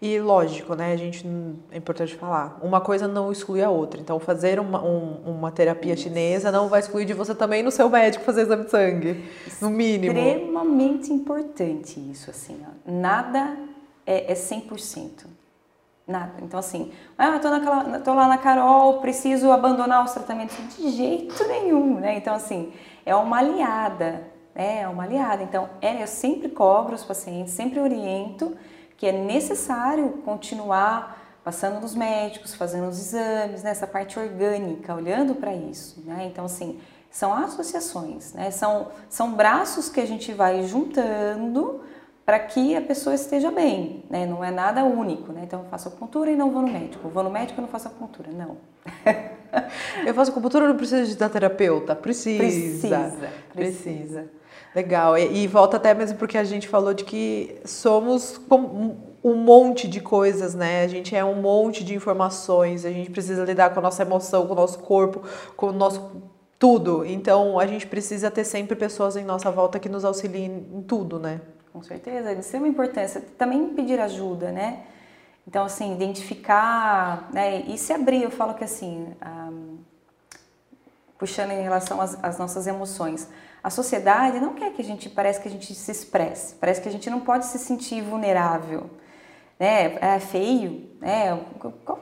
[0.00, 0.92] E lógico, né?
[0.92, 1.26] A gente
[1.70, 2.58] é importante falar.
[2.62, 4.00] Uma coisa não exclui a outra.
[4.00, 6.04] Então, fazer uma, um, uma terapia isso.
[6.04, 9.24] chinesa não vai excluir de você também no seu médico fazer exame de sangue,
[9.60, 10.16] no mínimo.
[10.16, 12.58] Extremamente importante isso, assim.
[12.66, 12.90] Ó.
[12.90, 13.58] Nada
[14.06, 15.26] é, é 100%.
[16.06, 16.32] Nada.
[16.42, 20.56] Então, assim, ah, tô, naquela, tô lá na Carol, preciso abandonar os tratamentos.
[20.76, 22.16] De jeito nenhum, né?
[22.16, 22.72] Então, assim,
[23.04, 24.82] é uma aliada né?
[24.82, 25.42] É uma aliada.
[25.42, 28.56] Então, é, eu sempre cobro os pacientes, sempre oriento
[28.96, 33.92] que é necessário continuar passando nos médicos, fazendo os exames, nessa né?
[33.92, 36.26] parte orgânica, olhando para isso, né?
[36.30, 38.50] Então, assim, são associações, né?
[38.50, 41.82] São, são braços que a gente vai juntando
[42.24, 44.24] para que a pessoa esteja bem, né?
[44.24, 45.42] Não é nada único, né?
[45.44, 47.06] Então, eu faço acupuntura e não vou no médico.
[47.06, 48.30] Eu vou no médico e não faço acupuntura.
[48.32, 48.56] Não.
[50.06, 51.94] eu faço acupuntura não preciso de terapeuta?
[51.94, 52.38] Precisa.
[52.38, 52.88] Precisa.
[52.88, 53.30] Precisa.
[53.52, 54.30] precisa.
[54.74, 55.16] Legal.
[55.16, 58.40] E, e, volta até mesmo porque a gente falou de que somos
[59.22, 60.82] um monte de coisas, né?
[60.82, 64.46] A gente é um monte de informações, a gente precisa lidar com a nossa emoção,
[64.46, 65.22] com o nosso corpo,
[65.56, 66.22] com o nosso
[66.58, 67.04] tudo.
[67.04, 71.20] Então a gente precisa ter sempre pessoas em nossa volta que nos auxiliem em tudo,
[71.20, 71.40] né?
[71.72, 73.20] Com certeza, é de extrema importância.
[73.38, 74.82] Também pedir ajuda, né?
[75.46, 77.60] Então, assim, identificar né?
[77.66, 78.22] e se abrir.
[78.22, 79.50] Eu falo que assim, um, ah,
[81.18, 83.28] puxando em relação às, às nossas emoções
[83.64, 86.88] a sociedade não quer que a gente, parece que a gente se expresse, parece que
[86.88, 88.90] a gente não pode se sentir vulnerável,
[89.58, 89.96] né?
[90.02, 91.40] É feio, né?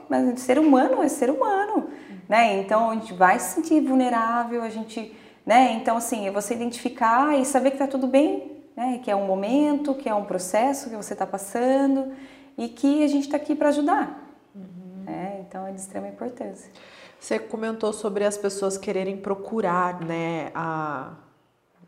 [0.09, 1.89] Mas ser humano é ser humano,
[2.27, 2.59] né?
[2.59, 5.71] Então a gente vai se sentir vulnerável, a gente, né?
[5.71, 8.99] Então assim, é você identificar e saber que tá tudo bem, né?
[9.01, 12.11] Que é um momento, que é um processo que você está passando
[12.57, 14.35] e que a gente está aqui para ajudar.
[14.53, 15.05] Uhum.
[15.05, 15.45] Né?
[15.47, 16.69] Então é de extrema importância.
[17.17, 21.13] Você comentou sobre as pessoas quererem procurar, né, a,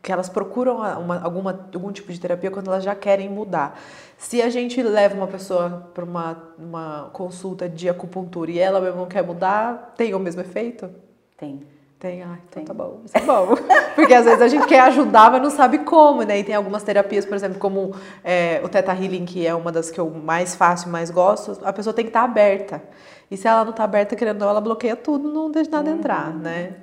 [0.05, 3.79] que elas procuram uma, alguma, algum tipo de terapia quando elas já querem mudar.
[4.19, 8.99] Se a gente leva uma pessoa para uma, uma consulta de acupuntura e ela mesmo
[8.99, 10.91] não quer mudar, tem o mesmo efeito?
[11.35, 11.59] Tem.
[11.97, 12.65] Tem, ah, então tem.
[12.65, 13.55] tá bom, isso é bom.
[13.95, 16.37] Porque às vezes a gente quer ajudar, mas não sabe como, né?
[16.37, 19.89] E tem algumas terapias, por exemplo, como é, o Theta Healing, que é uma das
[19.89, 22.83] que eu mais faço e mais gosto, a pessoa tem que estar tá aberta.
[23.31, 25.89] E se ela não está aberta, querendo ou não, ela bloqueia tudo, não deixa nada
[25.89, 25.97] uhum.
[25.97, 26.75] entrar, né?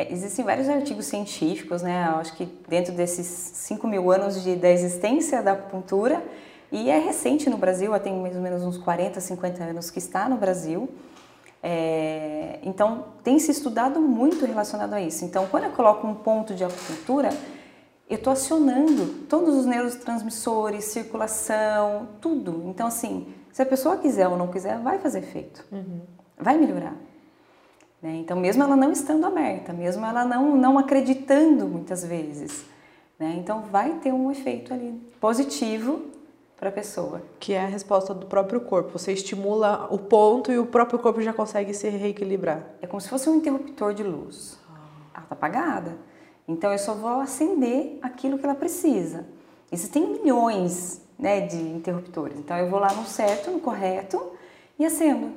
[0.00, 2.08] É, existem vários artigos científicos, né?
[2.10, 6.22] Eu acho que dentro desses 5 mil anos de, da existência da acupuntura,
[6.72, 10.26] e é recente no Brasil, tem mais ou menos uns 40, 50 anos que está
[10.26, 10.88] no Brasil.
[11.62, 15.22] É, então, tem se estudado muito relacionado a isso.
[15.26, 17.28] Então, quando eu coloco um ponto de acupuntura,
[18.08, 22.62] eu estou acionando todos os neurotransmissores, circulação, tudo.
[22.66, 25.62] Então, assim, se a pessoa quiser ou não quiser, vai fazer efeito.
[25.70, 26.00] Uhum.
[26.38, 26.94] Vai melhorar.
[28.02, 28.16] Né?
[28.16, 32.64] Então, mesmo ela não estando aberta, mesmo ela não, não acreditando muitas vezes,
[33.18, 33.34] né?
[33.36, 36.10] então vai ter um efeito ali positivo
[36.60, 37.22] para a pessoa.
[37.40, 38.98] Que é a resposta do próprio corpo.
[38.98, 42.62] Você estimula o ponto e o próprio corpo já consegue se reequilibrar.
[42.82, 44.58] É como se fosse um interruptor de luz.
[45.14, 45.96] Ela está apagada.
[46.46, 49.24] Então eu só vou acender aquilo que ela precisa.
[49.72, 52.38] Existem milhões né, de interruptores.
[52.38, 54.20] Então eu vou lá no certo, no correto
[54.78, 55.32] e acendo.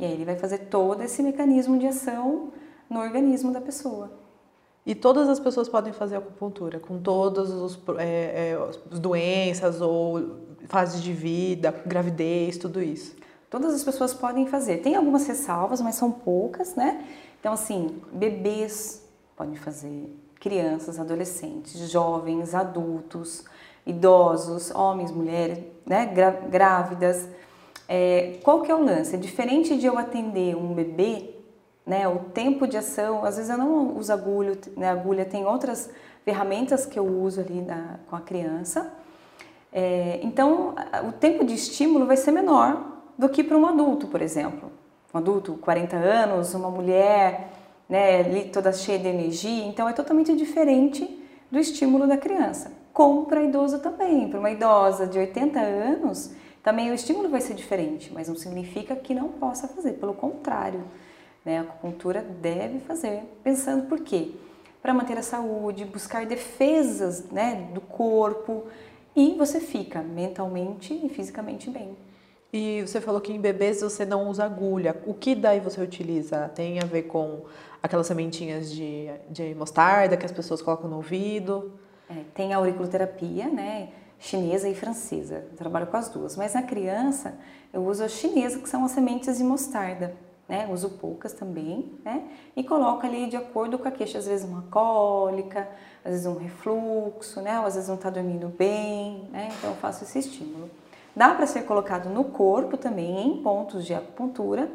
[0.00, 2.54] E aí ele vai fazer todo esse mecanismo de ação
[2.88, 4.10] no organismo da pessoa.
[4.86, 10.38] E todas as pessoas podem fazer acupuntura, com todas os, é, é, as doenças ou
[10.68, 13.14] fases de vida, gravidez, tudo isso.
[13.50, 14.78] Todas as pessoas podem fazer.
[14.78, 17.04] Tem algumas ressalvas, mas são poucas, né?
[17.38, 23.44] Então, assim, bebês podem fazer, crianças, adolescentes, jovens, adultos,
[23.84, 26.06] idosos, homens, mulheres, né,
[26.50, 27.28] grávidas.
[27.92, 29.16] É, qual que é o lance?
[29.16, 31.34] É diferente de eu atender um bebê,
[31.84, 35.90] né, o tempo de ação, às vezes eu não uso agulha, né, agulha tem outras
[36.24, 38.92] ferramentas que eu uso ali na, com a criança.
[39.72, 40.76] É, então,
[41.08, 42.80] o tempo de estímulo vai ser menor
[43.18, 44.70] do que para um adulto, por exemplo.
[45.12, 47.50] Um adulto, 40 anos, uma mulher,
[47.88, 53.24] né, ali toda cheia de energia, então é totalmente diferente do estímulo da criança como
[53.26, 54.28] para idoso também.
[54.28, 58.94] Para uma idosa de 80 anos, também o estímulo vai ser diferente, mas não significa
[58.94, 60.84] que não possa fazer, pelo contrário.
[61.44, 61.58] Né?
[61.58, 64.32] A acupuntura deve fazer, pensando por quê?
[64.82, 68.64] Para manter a saúde, buscar defesas né, do corpo
[69.16, 71.96] e você fica mentalmente e fisicamente bem.
[72.52, 75.00] E você falou que em bebês você não usa agulha.
[75.06, 76.48] O que daí você utiliza?
[76.48, 77.44] Tem a ver com
[77.82, 81.72] aquelas sementinhas de, de mostarda que as pessoas colocam no ouvido?
[82.08, 83.90] É, tem a auriculoterapia, né?
[84.20, 85.46] Chinesa e francesa.
[85.50, 86.36] Eu trabalho com as duas.
[86.36, 87.34] Mas na criança,
[87.72, 90.14] eu uso a chinesa, que são as sementes de mostarda.
[90.46, 90.68] Né?
[90.70, 92.24] Uso poucas também, né?
[92.56, 95.66] E coloco ali de acordo com a queixa, às vezes uma cólica,
[96.04, 97.60] às vezes um refluxo, né?
[97.60, 99.48] Ou às vezes não está dormindo bem, né?
[99.56, 100.68] Então eu faço esse estímulo.
[101.14, 104.68] Dá para ser colocado no corpo também, em pontos de acupuntura,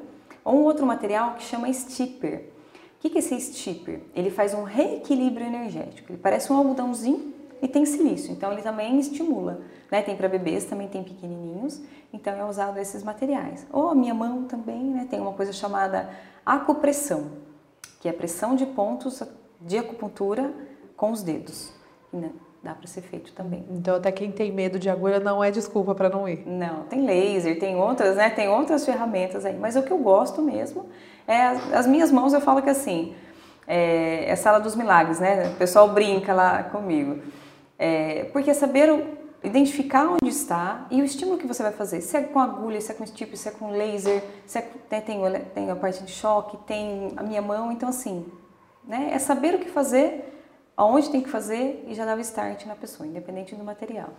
[0.45, 2.49] ou um outro material que chama stipper.
[2.97, 4.01] O que é esse stipper?
[4.15, 6.11] Ele faz um reequilíbrio energético.
[6.11, 9.61] Ele parece um algodãozinho e tem silício, então ele também estimula.
[9.91, 10.01] Né?
[10.01, 13.65] Tem para bebês, também tem pequenininhos, então é usado esses materiais.
[13.71, 15.07] Ou a minha mão também né?
[15.09, 16.09] tem uma coisa chamada
[16.45, 17.31] acupressão,
[17.99, 19.23] que é a pressão de pontos
[19.61, 20.53] de acupuntura
[20.95, 21.73] com os dedos.
[22.11, 22.31] Né?
[22.63, 23.63] Dá para ser feito também.
[23.69, 26.47] Então até quem tem medo de agulha não é desculpa para não ir.
[26.47, 28.27] Não, tem laser, tem outras, né?
[28.31, 29.55] Tem outras ferramentas aí.
[29.55, 30.87] Mas o que eu gosto mesmo
[31.27, 32.33] é as, as minhas mãos.
[32.33, 33.13] Eu falo que assim
[33.67, 35.49] é, é sala dos milagres, né?
[35.49, 37.21] O pessoal brinca lá comigo.
[37.77, 38.89] É, porque saber
[39.45, 42.01] identificar onde está e o estímulo que você vai fazer.
[42.01, 45.01] Se é com agulha, se é com tipo, se é com laser, se é, né,
[45.01, 45.21] tem,
[45.53, 47.71] tem a parte de choque, tem a minha mão.
[47.71, 48.25] Então, assim,
[48.83, 50.33] né, é saber o que fazer,
[50.75, 54.09] aonde tem que fazer e já dar o start na pessoa, independente do material.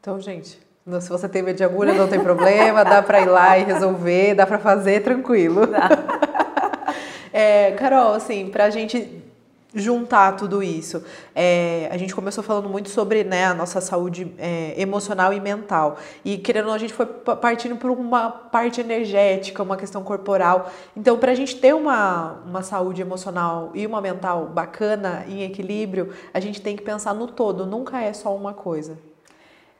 [0.00, 0.60] Então, gente,
[1.00, 4.34] se você tem medo de agulha, não tem problema, dá para ir lá e resolver,
[4.34, 5.66] dá para fazer tranquilo.
[5.66, 5.88] Dá.
[7.32, 9.22] É, Carol, assim, para a gente
[9.76, 11.04] juntar tudo isso.
[11.34, 15.98] É, a gente começou falando muito sobre né, a nossa saúde é, emocional e mental.
[16.24, 20.70] E querendo ou não, a gente foi partindo por uma parte energética, uma questão corporal.
[20.96, 26.14] Então, para a gente ter uma, uma saúde emocional e uma mental bacana, em equilíbrio,
[26.32, 28.96] a gente tem que pensar no todo, nunca é só uma coisa.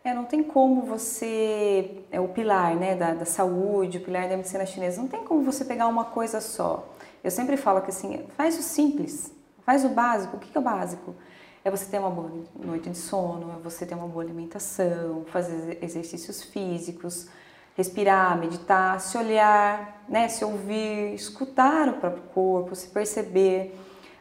[0.05, 4.37] É, não tem como você, é o pilar né, da, da saúde, o pilar da
[4.37, 6.87] medicina chinesa, não tem como você pegar uma coisa só.
[7.25, 9.33] Eu sempre falo que assim, faz o simples,
[9.67, 10.37] Faz o básico.
[10.37, 11.17] O que é o básico?
[11.65, 12.31] É você ter uma boa
[12.65, 17.27] noite de sono, é você ter uma boa alimentação, fazer exercícios físicos,
[17.77, 23.77] respirar, meditar, se olhar, né, se ouvir, escutar o próprio corpo, se perceber,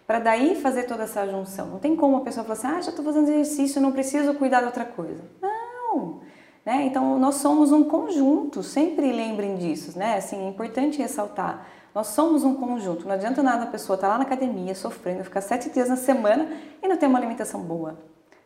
[0.07, 1.67] para daí fazer toda essa junção.
[1.67, 4.61] Não tem como a pessoa falar assim, ah, já estou fazendo exercício, não preciso cuidar
[4.61, 5.23] de outra coisa.
[5.39, 6.21] Não!
[6.65, 6.85] Né?
[6.87, 10.17] Então, nós somos um conjunto, sempre lembrem disso, né?
[10.17, 11.67] Assim, é importante ressaltar.
[11.95, 15.23] Nós somos um conjunto, não adianta nada a pessoa estar tá lá na academia sofrendo,
[15.23, 16.45] ficar sete dias na semana
[16.83, 17.97] e não ter uma alimentação boa,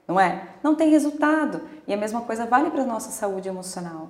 [0.08, 0.50] não é?
[0.62, 1.62] Não tem resultado.
[1.88, 4.10] E a mesma coisa vale para a nossa saúde emocional.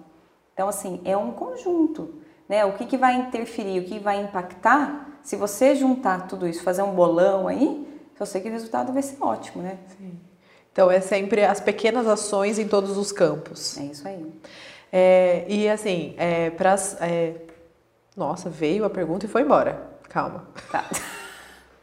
[0.53, 2.15] Então, assim, é um conjunto.
[2.49, 2.65] Né?
[2.65, 6.81] O que, que vai interferir, o que vai impactar, se você juntar tudo isso, fazer
[6.81, 7.87] um bolão aí,
[8.19, 9.77] eu sei que o resultado vai ser ótimo, né?
[9.97, 10.19] Sim.
[10.69, 13.77] Então, é sempre as pequenas ações em todos os campos.
[13.77, 14.33] É isso aí.
[14.91, 17.35] É, e assim, é, pras, é,
[18.15, 19.81] nossa, veio a pergunta e foi embora.
[20.09, 20.43] Calma.
[20.71, 20.83] Tá.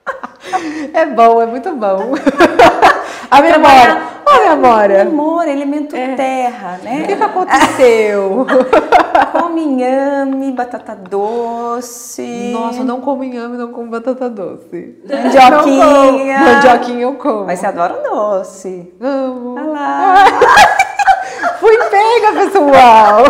[0.92, 2.14] é bom, é muito bom.
[3.30, 4.16] a memória.
[4.28, 5.02] Olha, Amora.
[5.02, 6.16] Amor, elemento é.
[6.16, 7.02] terra, né?
[7.02, 8.46] O que, que aconteceu?
[9.32, 12.50] come inhame, batata doce.
[12.52, 15.00] Nossa, não como inhame, não como batata doce.
[15.08, 16.38] Mandioquinha.
[16.40, 17.46] Mandioquinha eu como.
[17.46, 18.92] Mas você adora doce.
[19.00, 19.54] Amo.
[19.54, 20.24] Olha lá.
[21.60, 23.24] Fui pega, pessoal.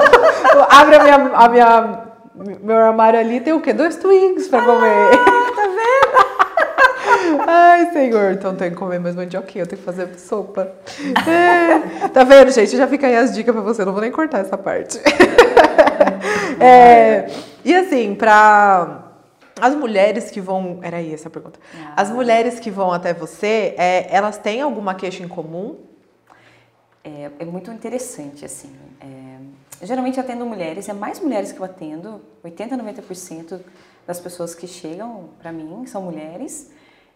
[0.70, 2.05] Abre a minha, a minha,
[2.36, 3.72] meu armário ali, tem o quê?
[3.72, 5.10] Dois twins pra comer.
[5.12, 7.42] Ah, tá vendo?
[7.48, 10.72] Ai, senhor, então tenho que comer mais mandioquinha, eu tenho que fazer sopa.
[11.26, 12.76] É, tá vendo, gente?
[12.76, 15.00] Já fica aí as dicas pra você, não vou nem cortar essa parte.
[16.58, 17.26] É,
[17.64, 19.06] e assim, pra
[19.60, 20.80] as mulheres que vão.
[20.82, 21.58] Era aí essa pergunta.
[21.74, 21.94] Ah.
[21.96, 25.76] As mulheres que vão até você, é, elas têm alguma queixa em comum?
[27.02, 28.72] É, é muito interessante, assim.
[29.80, 33.60] É, geralmente atendo mulheres, é mais mulheres que eu atendo, 80, 90%
[34.06, 36.70] das pessoas que chegam para mim são mulheres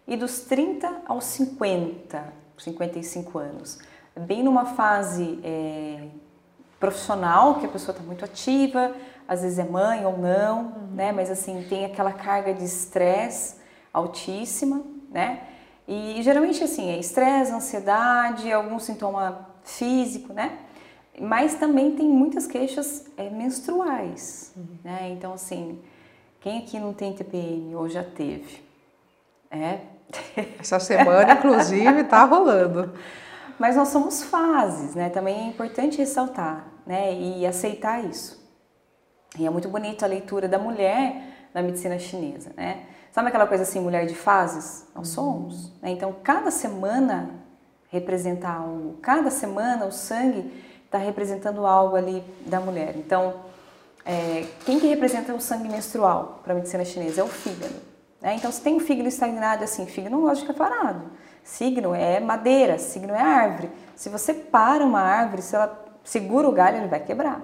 [0.07, 2.23] e dos 30 aos 50,
[2.57, 3.79] 55 anos.
[4.15, 6.07] Bem numa fase é,
[6.79, 8.93] profissional, que a pessoa está muito ativa,
[9.27, 10.87] às vezes é mãe ou não, uhum.
[10.93, 11.11] né?
[11.11, 13.55] Mas assim, tem aquela carga de estresse
[13.93, 15.43] altíssima, né?
[15.87, 20.57] E geralmente assim, é estresse, ansiedade, algum sintoma físico, né?
[21.21, 24.65] Mas também tem muitas queixas é, menstruais, uhum.
[24.83, 25.09] né?
[25.11, 25.79] Então assim,
[26.39, 28.63] quem aqui não tem TPM ou já teve?
[29.51, 29.81] É.
[30.59, 32.91] Essa semana, inclusive, tá rolando.
[33.59, 35.09] Mas nós somos fases, né?
[35.11, 37.13] Também é importante ressaltar, né?
[37.13, 38.41] E aceitar isso.
[39.37, 42.85] E é muito bonito a leitura da mulher na medicina chinesa, né?
[43.11, 44.87] Sabe aquela coisa assim, mulher de fases?
[44.95, 45.13] Nós uhum.
[45.13, 45.81] somos.
[45.81, 45.91] Né?
[45.91, 47.29] Então, cada semana
[47.89, 48.97] representa algo.
[49.01, 52.97] Cada semana o sangue está representando algo ali da mulher.
[52.97, 53.35] Então,
[54.05, 57.21] é, quem que representa o sangue menstrual para a medicina chinesa?
[57.21, 57.75] É o fígado.
[58.21, 58.35] Né?
[58.35, 61.05] Então, se tem um fígado estagnado assim, fígado não gosta de ficar parado.
[61.45, 63.71] Signo é madeira, signo é árvore.
[63.95, 67.41] Se você para uma árvore, se ela segura o galho, ele vai quebrar.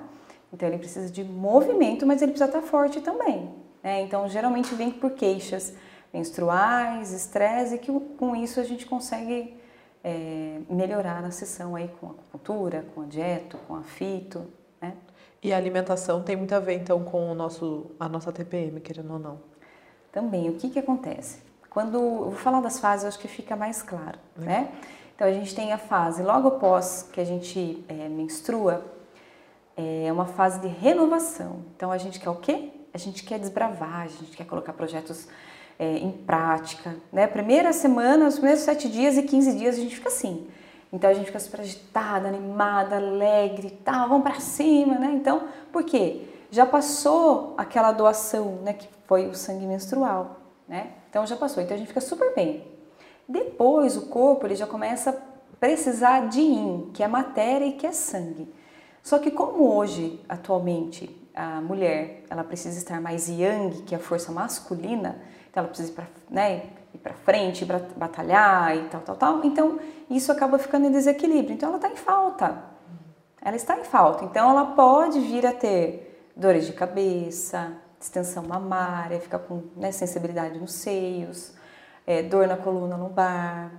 [0.52, 3.50] Então, ele precisa de movimento, mas ele precisa estar forte também.
[3.82, 4.02] Né?
[4.02, 5.74] Então, geralmente vem por queixas
[6.14, 9.56] menstruais, estresse, e que com isso a gente consegue
[10.04, 14.46] é, melhorar na sessão aí com a acupuntura, com a dieta, com a fito,
[14.82, 14.94] né?
[15.44, 19.14] E a alimentação tem muito a ver então com o nosso, a nossa TPM, querendo
[19.14, 19.58] ou não?
[20.18, 21.44] também o que, que acontece?
[21.70, 24.72] Quando eu vou falar das fases, acho que fica mais claro, né?
[25.16, 28.84] Então a gente tem a fase logo após que a gente é, menstrua,
[29.76, 31.62] é uma fase de renovação.
[31.76, 32.72] Então a gente quer o quê?
[32.92, 35.28] A gente quer desbravar, a gente quer colocar projetos
[35.80, 37.28] é, em prática, né?
[37.28, 40.48] Primeira semana, os primeiros sete dias e 15 dias a gente fica assim.
[40.92, 45.12] Então a gente fica super agitada, animada, alegre, tal, vamos para cima, né?
[45.14, 46.24] Então, por quê?
[46.50, 50.92] Já passou aquela doação, né, que foi o sangue menstrual, né?
[51.10, 52.66] Então já passou, então a gente fica super bem.
[53.28, 57.86] Depois o corpo ele já começa a precisar de yin, que é matéria e que
[57.86, 58.52] é sangue.
[59.04, 64.02] Só que como hoje, atualmente, a mulher ela precisa estar mais yang, que é a
[64.02, 65.22] força masculina,
[65.58, 69.44] então ela precisa ir para né, ir para frente, ir batalhar e tal, tal, tal.
[69.44, 71.54] Então isso acaba ficando em desequilíbrio.
[71.54, 72.64] Então ela está em falta.
[73.42, 74.24] Ela está em falta.
[74.24, 80.60] Então ela pode vir a ter dores de cabeça, distensão mamária, ficar com né, sensibilidade
[80.60, 81.54] nos seios,
[82.06, 83.72] é, dor na coluna lombar,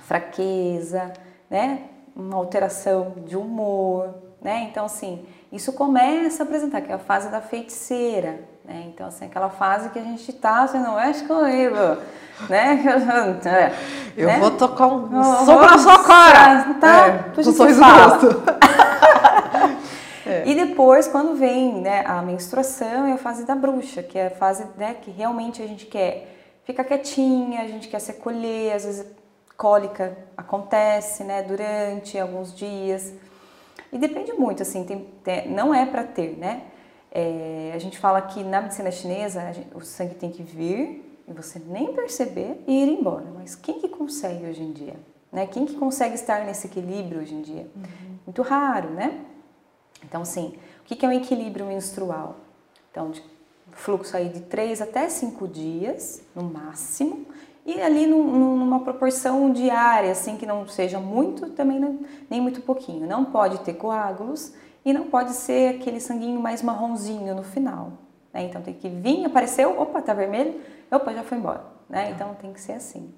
[0.00, 1.12] fraqueza,
[1.50, 4.68] né, uma alteração de humor, né?
[4.70, 8.84] Então assim, isso começa a apresentar que é a fase da feiticeira, né?
[8.86, 11.76] Então assim, aquela fase que a gente tá, você não mexe comigo,
[12.48, 12.80] né?
[14.16, 14.38] Eu né?
[14.38, 17.06] vou tocar um soco na sua cara, tá?
[17.08, 18.42] É, um sorriso no rosto.
[20.26, 20.44] É.
[20.46, 24.30] E depois, quando vem né, a menstruação, é a fase da bruxa, que é a
[24.30, 28.84] fase né, que realmente a gente quer ficar quietinha, a gente quer se acolher, às
[28.84, 29.06] vezes
[29.56, 33.12] cólica acontece né, durante alguns dias.
[33.92, 36.62] E depende muito, assim, tem, tem, não é para ter, né?
[37.12, 41.32] É, a gente fala que na medicina chinesa gente, o sangue tem que vir e
[41.32, 43.26] você nem perceber e ir embora.
[43.34, 44.96] Mas quem que consegue hoje em dia?
[45.32, 45.46] Né?
[45.46, 47.70] Quem que consegue estar nesse equilíbrio hoje em dia?
[47.74, 48.18] Uhum.
[48.26, 49.24] Muito raro, né?
[50.04, 52.36] Então, assim, o que é um equilíbrio menstrual?
[52.90, 53.22] Então, de
[53.72, 57.26] fluxo aí de 3 até 5 dias, no máximo,
[57.64, 63.06] e ali numa proporção diária, assim, que não seja muito, também não, nem muito pouquinho.
[63.06, 64.52] Não pode ter coágulos
[64.84, 67.92] e não pode ser aquele sanguinho mais marronzinho no final.
[68.32, 68.44] Né?
[68.44, 70.60] Então tem que vir, apareceu, opa, tá vermelho,
[70.90, 71.64] opa, já foi embora.
[71.88, 72.06] Né?
[72.06, 72.10] Tá.
[72.10, 73.12] Então tem que ser assim.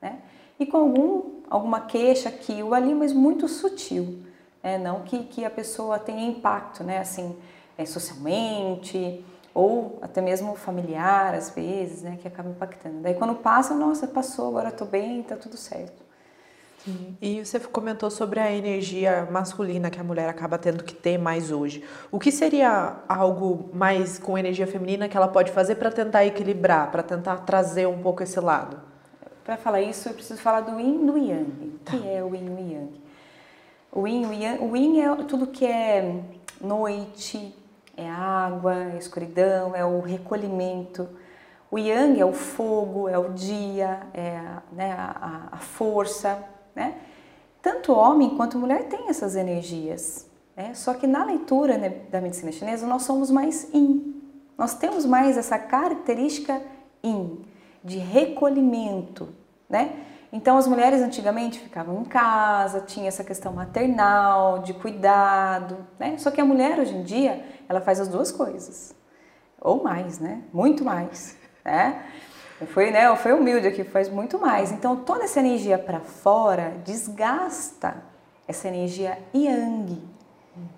[0.00, 0.18] Né?
[0.58, 4.22] E com algum, alguma queixa aqui ou ali, mas muito sutil.
[4.62, 4.78] Né?
[4.78, 6.98] Não que, que a pessoa tenha impacto, né?
[6.98, 7.36] assim,
[7.76, 13.00] é, socialmente ou até mesmo familiar às vezes, né, que acaba impactando.
[13.00, 16.07] Daí quando passa, nossa, passou, agora estou bem, está tudo certo.
[16.88, 17.16] Sim.
[17.20, 21.50] E você comentou sobre a energia masculina que a mulher acaba tendo que ter mais
[21.50, 21.84] hoje.
[22.10, 26.90] O que seria algo mais com energia feminina que ela pode fazer para tentar equilibrar,
[26.90, 28.80] para tentar trazer um pouco esse lado?
[29.44, 31.78] Para falar isso, eu preciso falar do yin e do yang.
[31.84, 31.96] Tá.
[31.96, 33.08] O que é o yin e o yang?
[33.90, 36.22] O yin, o yang, o yin é tudo que é
[36.60, 37.54] noite,
[37.96, 41.08] é água, é escuridão, é o recolhimento.
[41.70, 44.40] O yang é o fogo, é o dia, é
[44.72, 46.38] né, a, a, força.
[46.78, 46.94] Né?
[47.60, 50.30] Tanto homem quanto mulher tem essas energias.
[50.56, 50.72] Né?
[50.74, 54.22] Só que na leitura né, da medicina chinesa nós somos mais yin.
[54.56, 56.62] Nós temos mais essa característica
[57.02, 57.44] yin,
[57.82, 59.28] de recolhimento.
[59.68, 60.04] Né?
[60.32, 66.18] Então, as mulheres antigamente ficavam em casa, tinha essa questão maternal, de cuidado, né?
[66.18, 68.94] Só que a mulher hoje em dia, ela faz as duas coisas,
[69.58, 70.42] ou mais, né?
[70.52, 72.04] Muito mais, né?
[72.66, 73.14] Foi, né?
[73.16, 74.72] Foi humilde aqui, faz muito mais.
[74.72, 77.96] Então, toda essa energia para fora desgasta
[78.46, 80.02] essa energia yang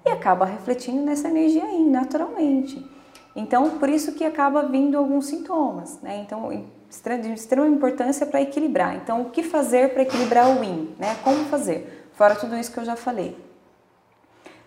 [0.04, 2.84] e acaba refletindo nessa energia yin, naturalmente.
[3.34, 6.18] Então, por isso que acaba vindo alguns sintomas, né?
[6.18, 8.96] Então, de extrema importância para equilibrar.
[8.96, 10.94] Então, o que fazer para equilibrar o yin?
[10.98, 11.16] Né?
[11.22, 12.10] Como fazer?
[12.14, 13.38] Fora tudo isso que eu já falei.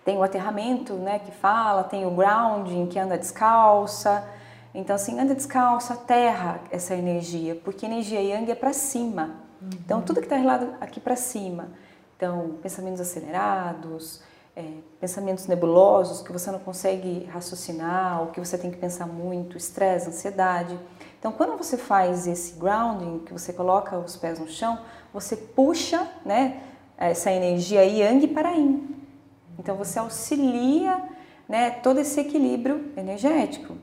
[0.06, 4.28] Tem o aterramento, né, que fala, tem o grounding, que anda descalça.
[4.74, 9.36] Então, assim, anda descalça, aterra essa energia, porque energia yang é para cima.
[9.62, 9.70] Uhum.
[9.86, 11.70] Então, tudo que está relacionado aqui para cima.
[12.18, 14.22] Então, pensamentos acelerados,
[14.56, 14.64] é,
[15.00, 20.10] pensamentos nebulosos que você não consegue raciocinar, ou que você tem que pensar muito, estresse,
[20.10, 20.78] ansiedade.
[21.20, 24.80] Então, quando você faz esse grounding, que você coloca os pés no chão,
[25.14, 26.62] você puxa né,
[26.98, 28.90] essa energia yang para yin.
[29.60, 31.02] Então, você auxilia
[31.48, 33.76] né, todo esse equilíbrio energético.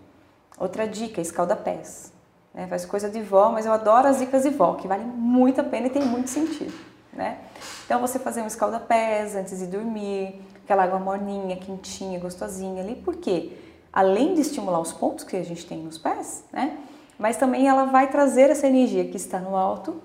[0.60, 2.12] Outra dica, escalda-pés.
[2.52, 5.60] Né, faz coisa de vó, mas eu adoro as dicas de vó, que vale muito
[5.60, 6.74] a pena e tem muito sentido.
[7.12, 7.38] Né?
[7.86, 12.94] Então, você fazer um escalda-pés antes de dormir, aquela água morninha, quentinha, gostosinha ali.
[12.94, 13.56] Por quê?
[13.90, 16.78] Além de estimular os pontos que a gente tem nos pés, né?
[17.18, 20.02] mas também ela vai trazer essa energia que está no alto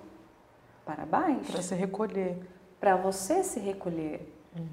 [0.85, 1.51] para baixo.
[1.51, 2.37] Para se recolher.
[2.79, 4.33] Para você se recolher.
[4.57, 4.67] Hum.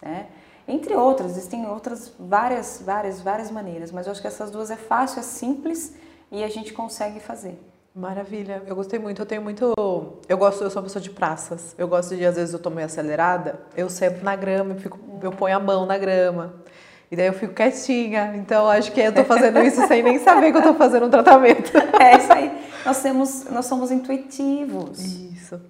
[0.00, 0.28] Né?
[0.66, 4.76] Entre outras, existem outras várias, várias, várias maneiras, mas eu acho que essas duas é
[4.76, 5.94] fácil, é simples
[6.32, 7.60] e a gente consegue fazer.
[7.94, 9.22] Maravilha, eu gostei muito.
[9.22, 9.72] Eu tenho muito.
[10.28, 11.76] Eu gosto, eu sou uma pessoa de praças.
[11.78, 14.98] Eu gosto de, às vezes, eu tô meio acelerada, eu sento na grama, eu, fico,
[15.22, 16.54] eu ponho a mão na grama.
[17.08, 18.34] E daí eu fico quietinha.
[18.34, 21.10] Então acho que eu tô fazendo isso sem nem saber que eu tô fazendo um
[21.10, 21.70] tratamento.
[22.00, 22.64] É isso aí.
[22.84, 24.98] Nós, temos, nós somos intuitivos.
[25.00, 25.60] Isso.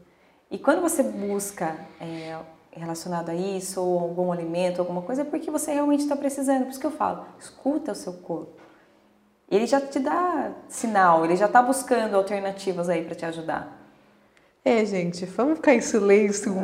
[0.50, 2.38] E quando você busca é,
[2.74, 6.64] relacionado a isso, ou algum alimento, alguma coisa, é porque você realmente está precisando.
[6.64, 8.60] Por isso que eu falo, escuta o seu corpo.
[9.50, 13.83] Ele já te dá sinal, ele já está buscando alternativas aí para te ajudar.
[14.66, 16.56] É, gente, vamos ficar em silêncio.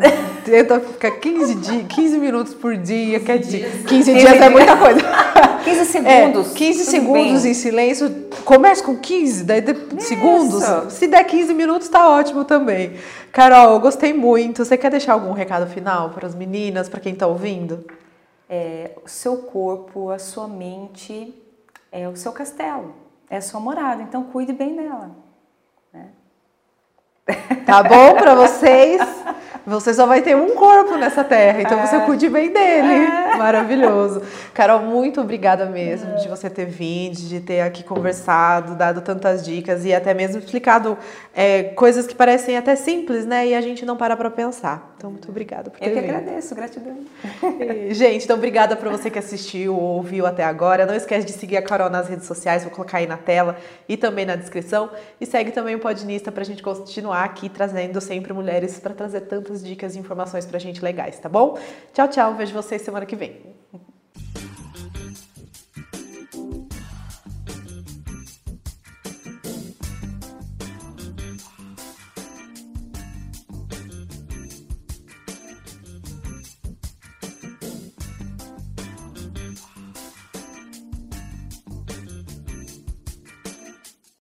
[0.43, 5.01] Tenta ficar 15, dias, 15 minutos por dia, 15 dias, 15 dias é muita coisa.
[5.63, 6.51] 15 segundos.
[6.51, 7.51] É, 15 segundos bem.
[7.51, 8.29] em silêncio.
[8.43, 10.65] Comece com 15, daí de, segundos.
[10.95, 12.95] Se der 15 minutos, tá ótimo também.
[13.33, 14.65] Carol, eu gostei muito.
[14.65, 17.85] Você quer deixar algum recado final para as meninas, para quem está ouvindo?
[18.49, 21.35] É, o seu corpo, a sua mente
[21.93, 22.95] é o seu castelo,
[23.29, 24.01] é a sua morada.
[24.03, 25.30] Então, cuide bem dela.
[27.67, 29.01] Tá bom para vocês?
[29.67, 31.87] Você só vai ter um corpo nessa terra, então é.
[31.87, 32.93] você cuide bem dele.
[32.93, 33.37] É.
[33.37, 34.23] Maravilhoso.
[34.53, 39.85] Carol, muito obrigada mesmo de você ter vindo, de ter aqui conversado, dado tantas dicas
[39.85, 40.99] e até mesmo explicado
[41.35, 43.47] é, coisas que parecem até simples, né?
[43.47, 44.90] E a gente não para para pensar.
[45.01, 46.15] Então, muito obrigada por ter Eu que vindo.
[46.15, 46.95] agradeço, gratidão.
[47.91, 50.85] Gente, então obrigada para você que assistiu ou ouviu até agora.
[50.85, 53.57] Não esquece de seguir a Carol nas redes sociais, vou colocar aí na tela
[53.89, 54.91] e também na descrição.
[55.19, 59.23] E segue também o Podnista para a gente continuar aqui trazendo sempre mulheres para trazer
[59.23, 61.57] tantas dicas e informações para a gente legais, tá bom?
[61.95, 62.35] Tchau, tchau.
[62.35, 63.41] Vejo vocês semana que vem.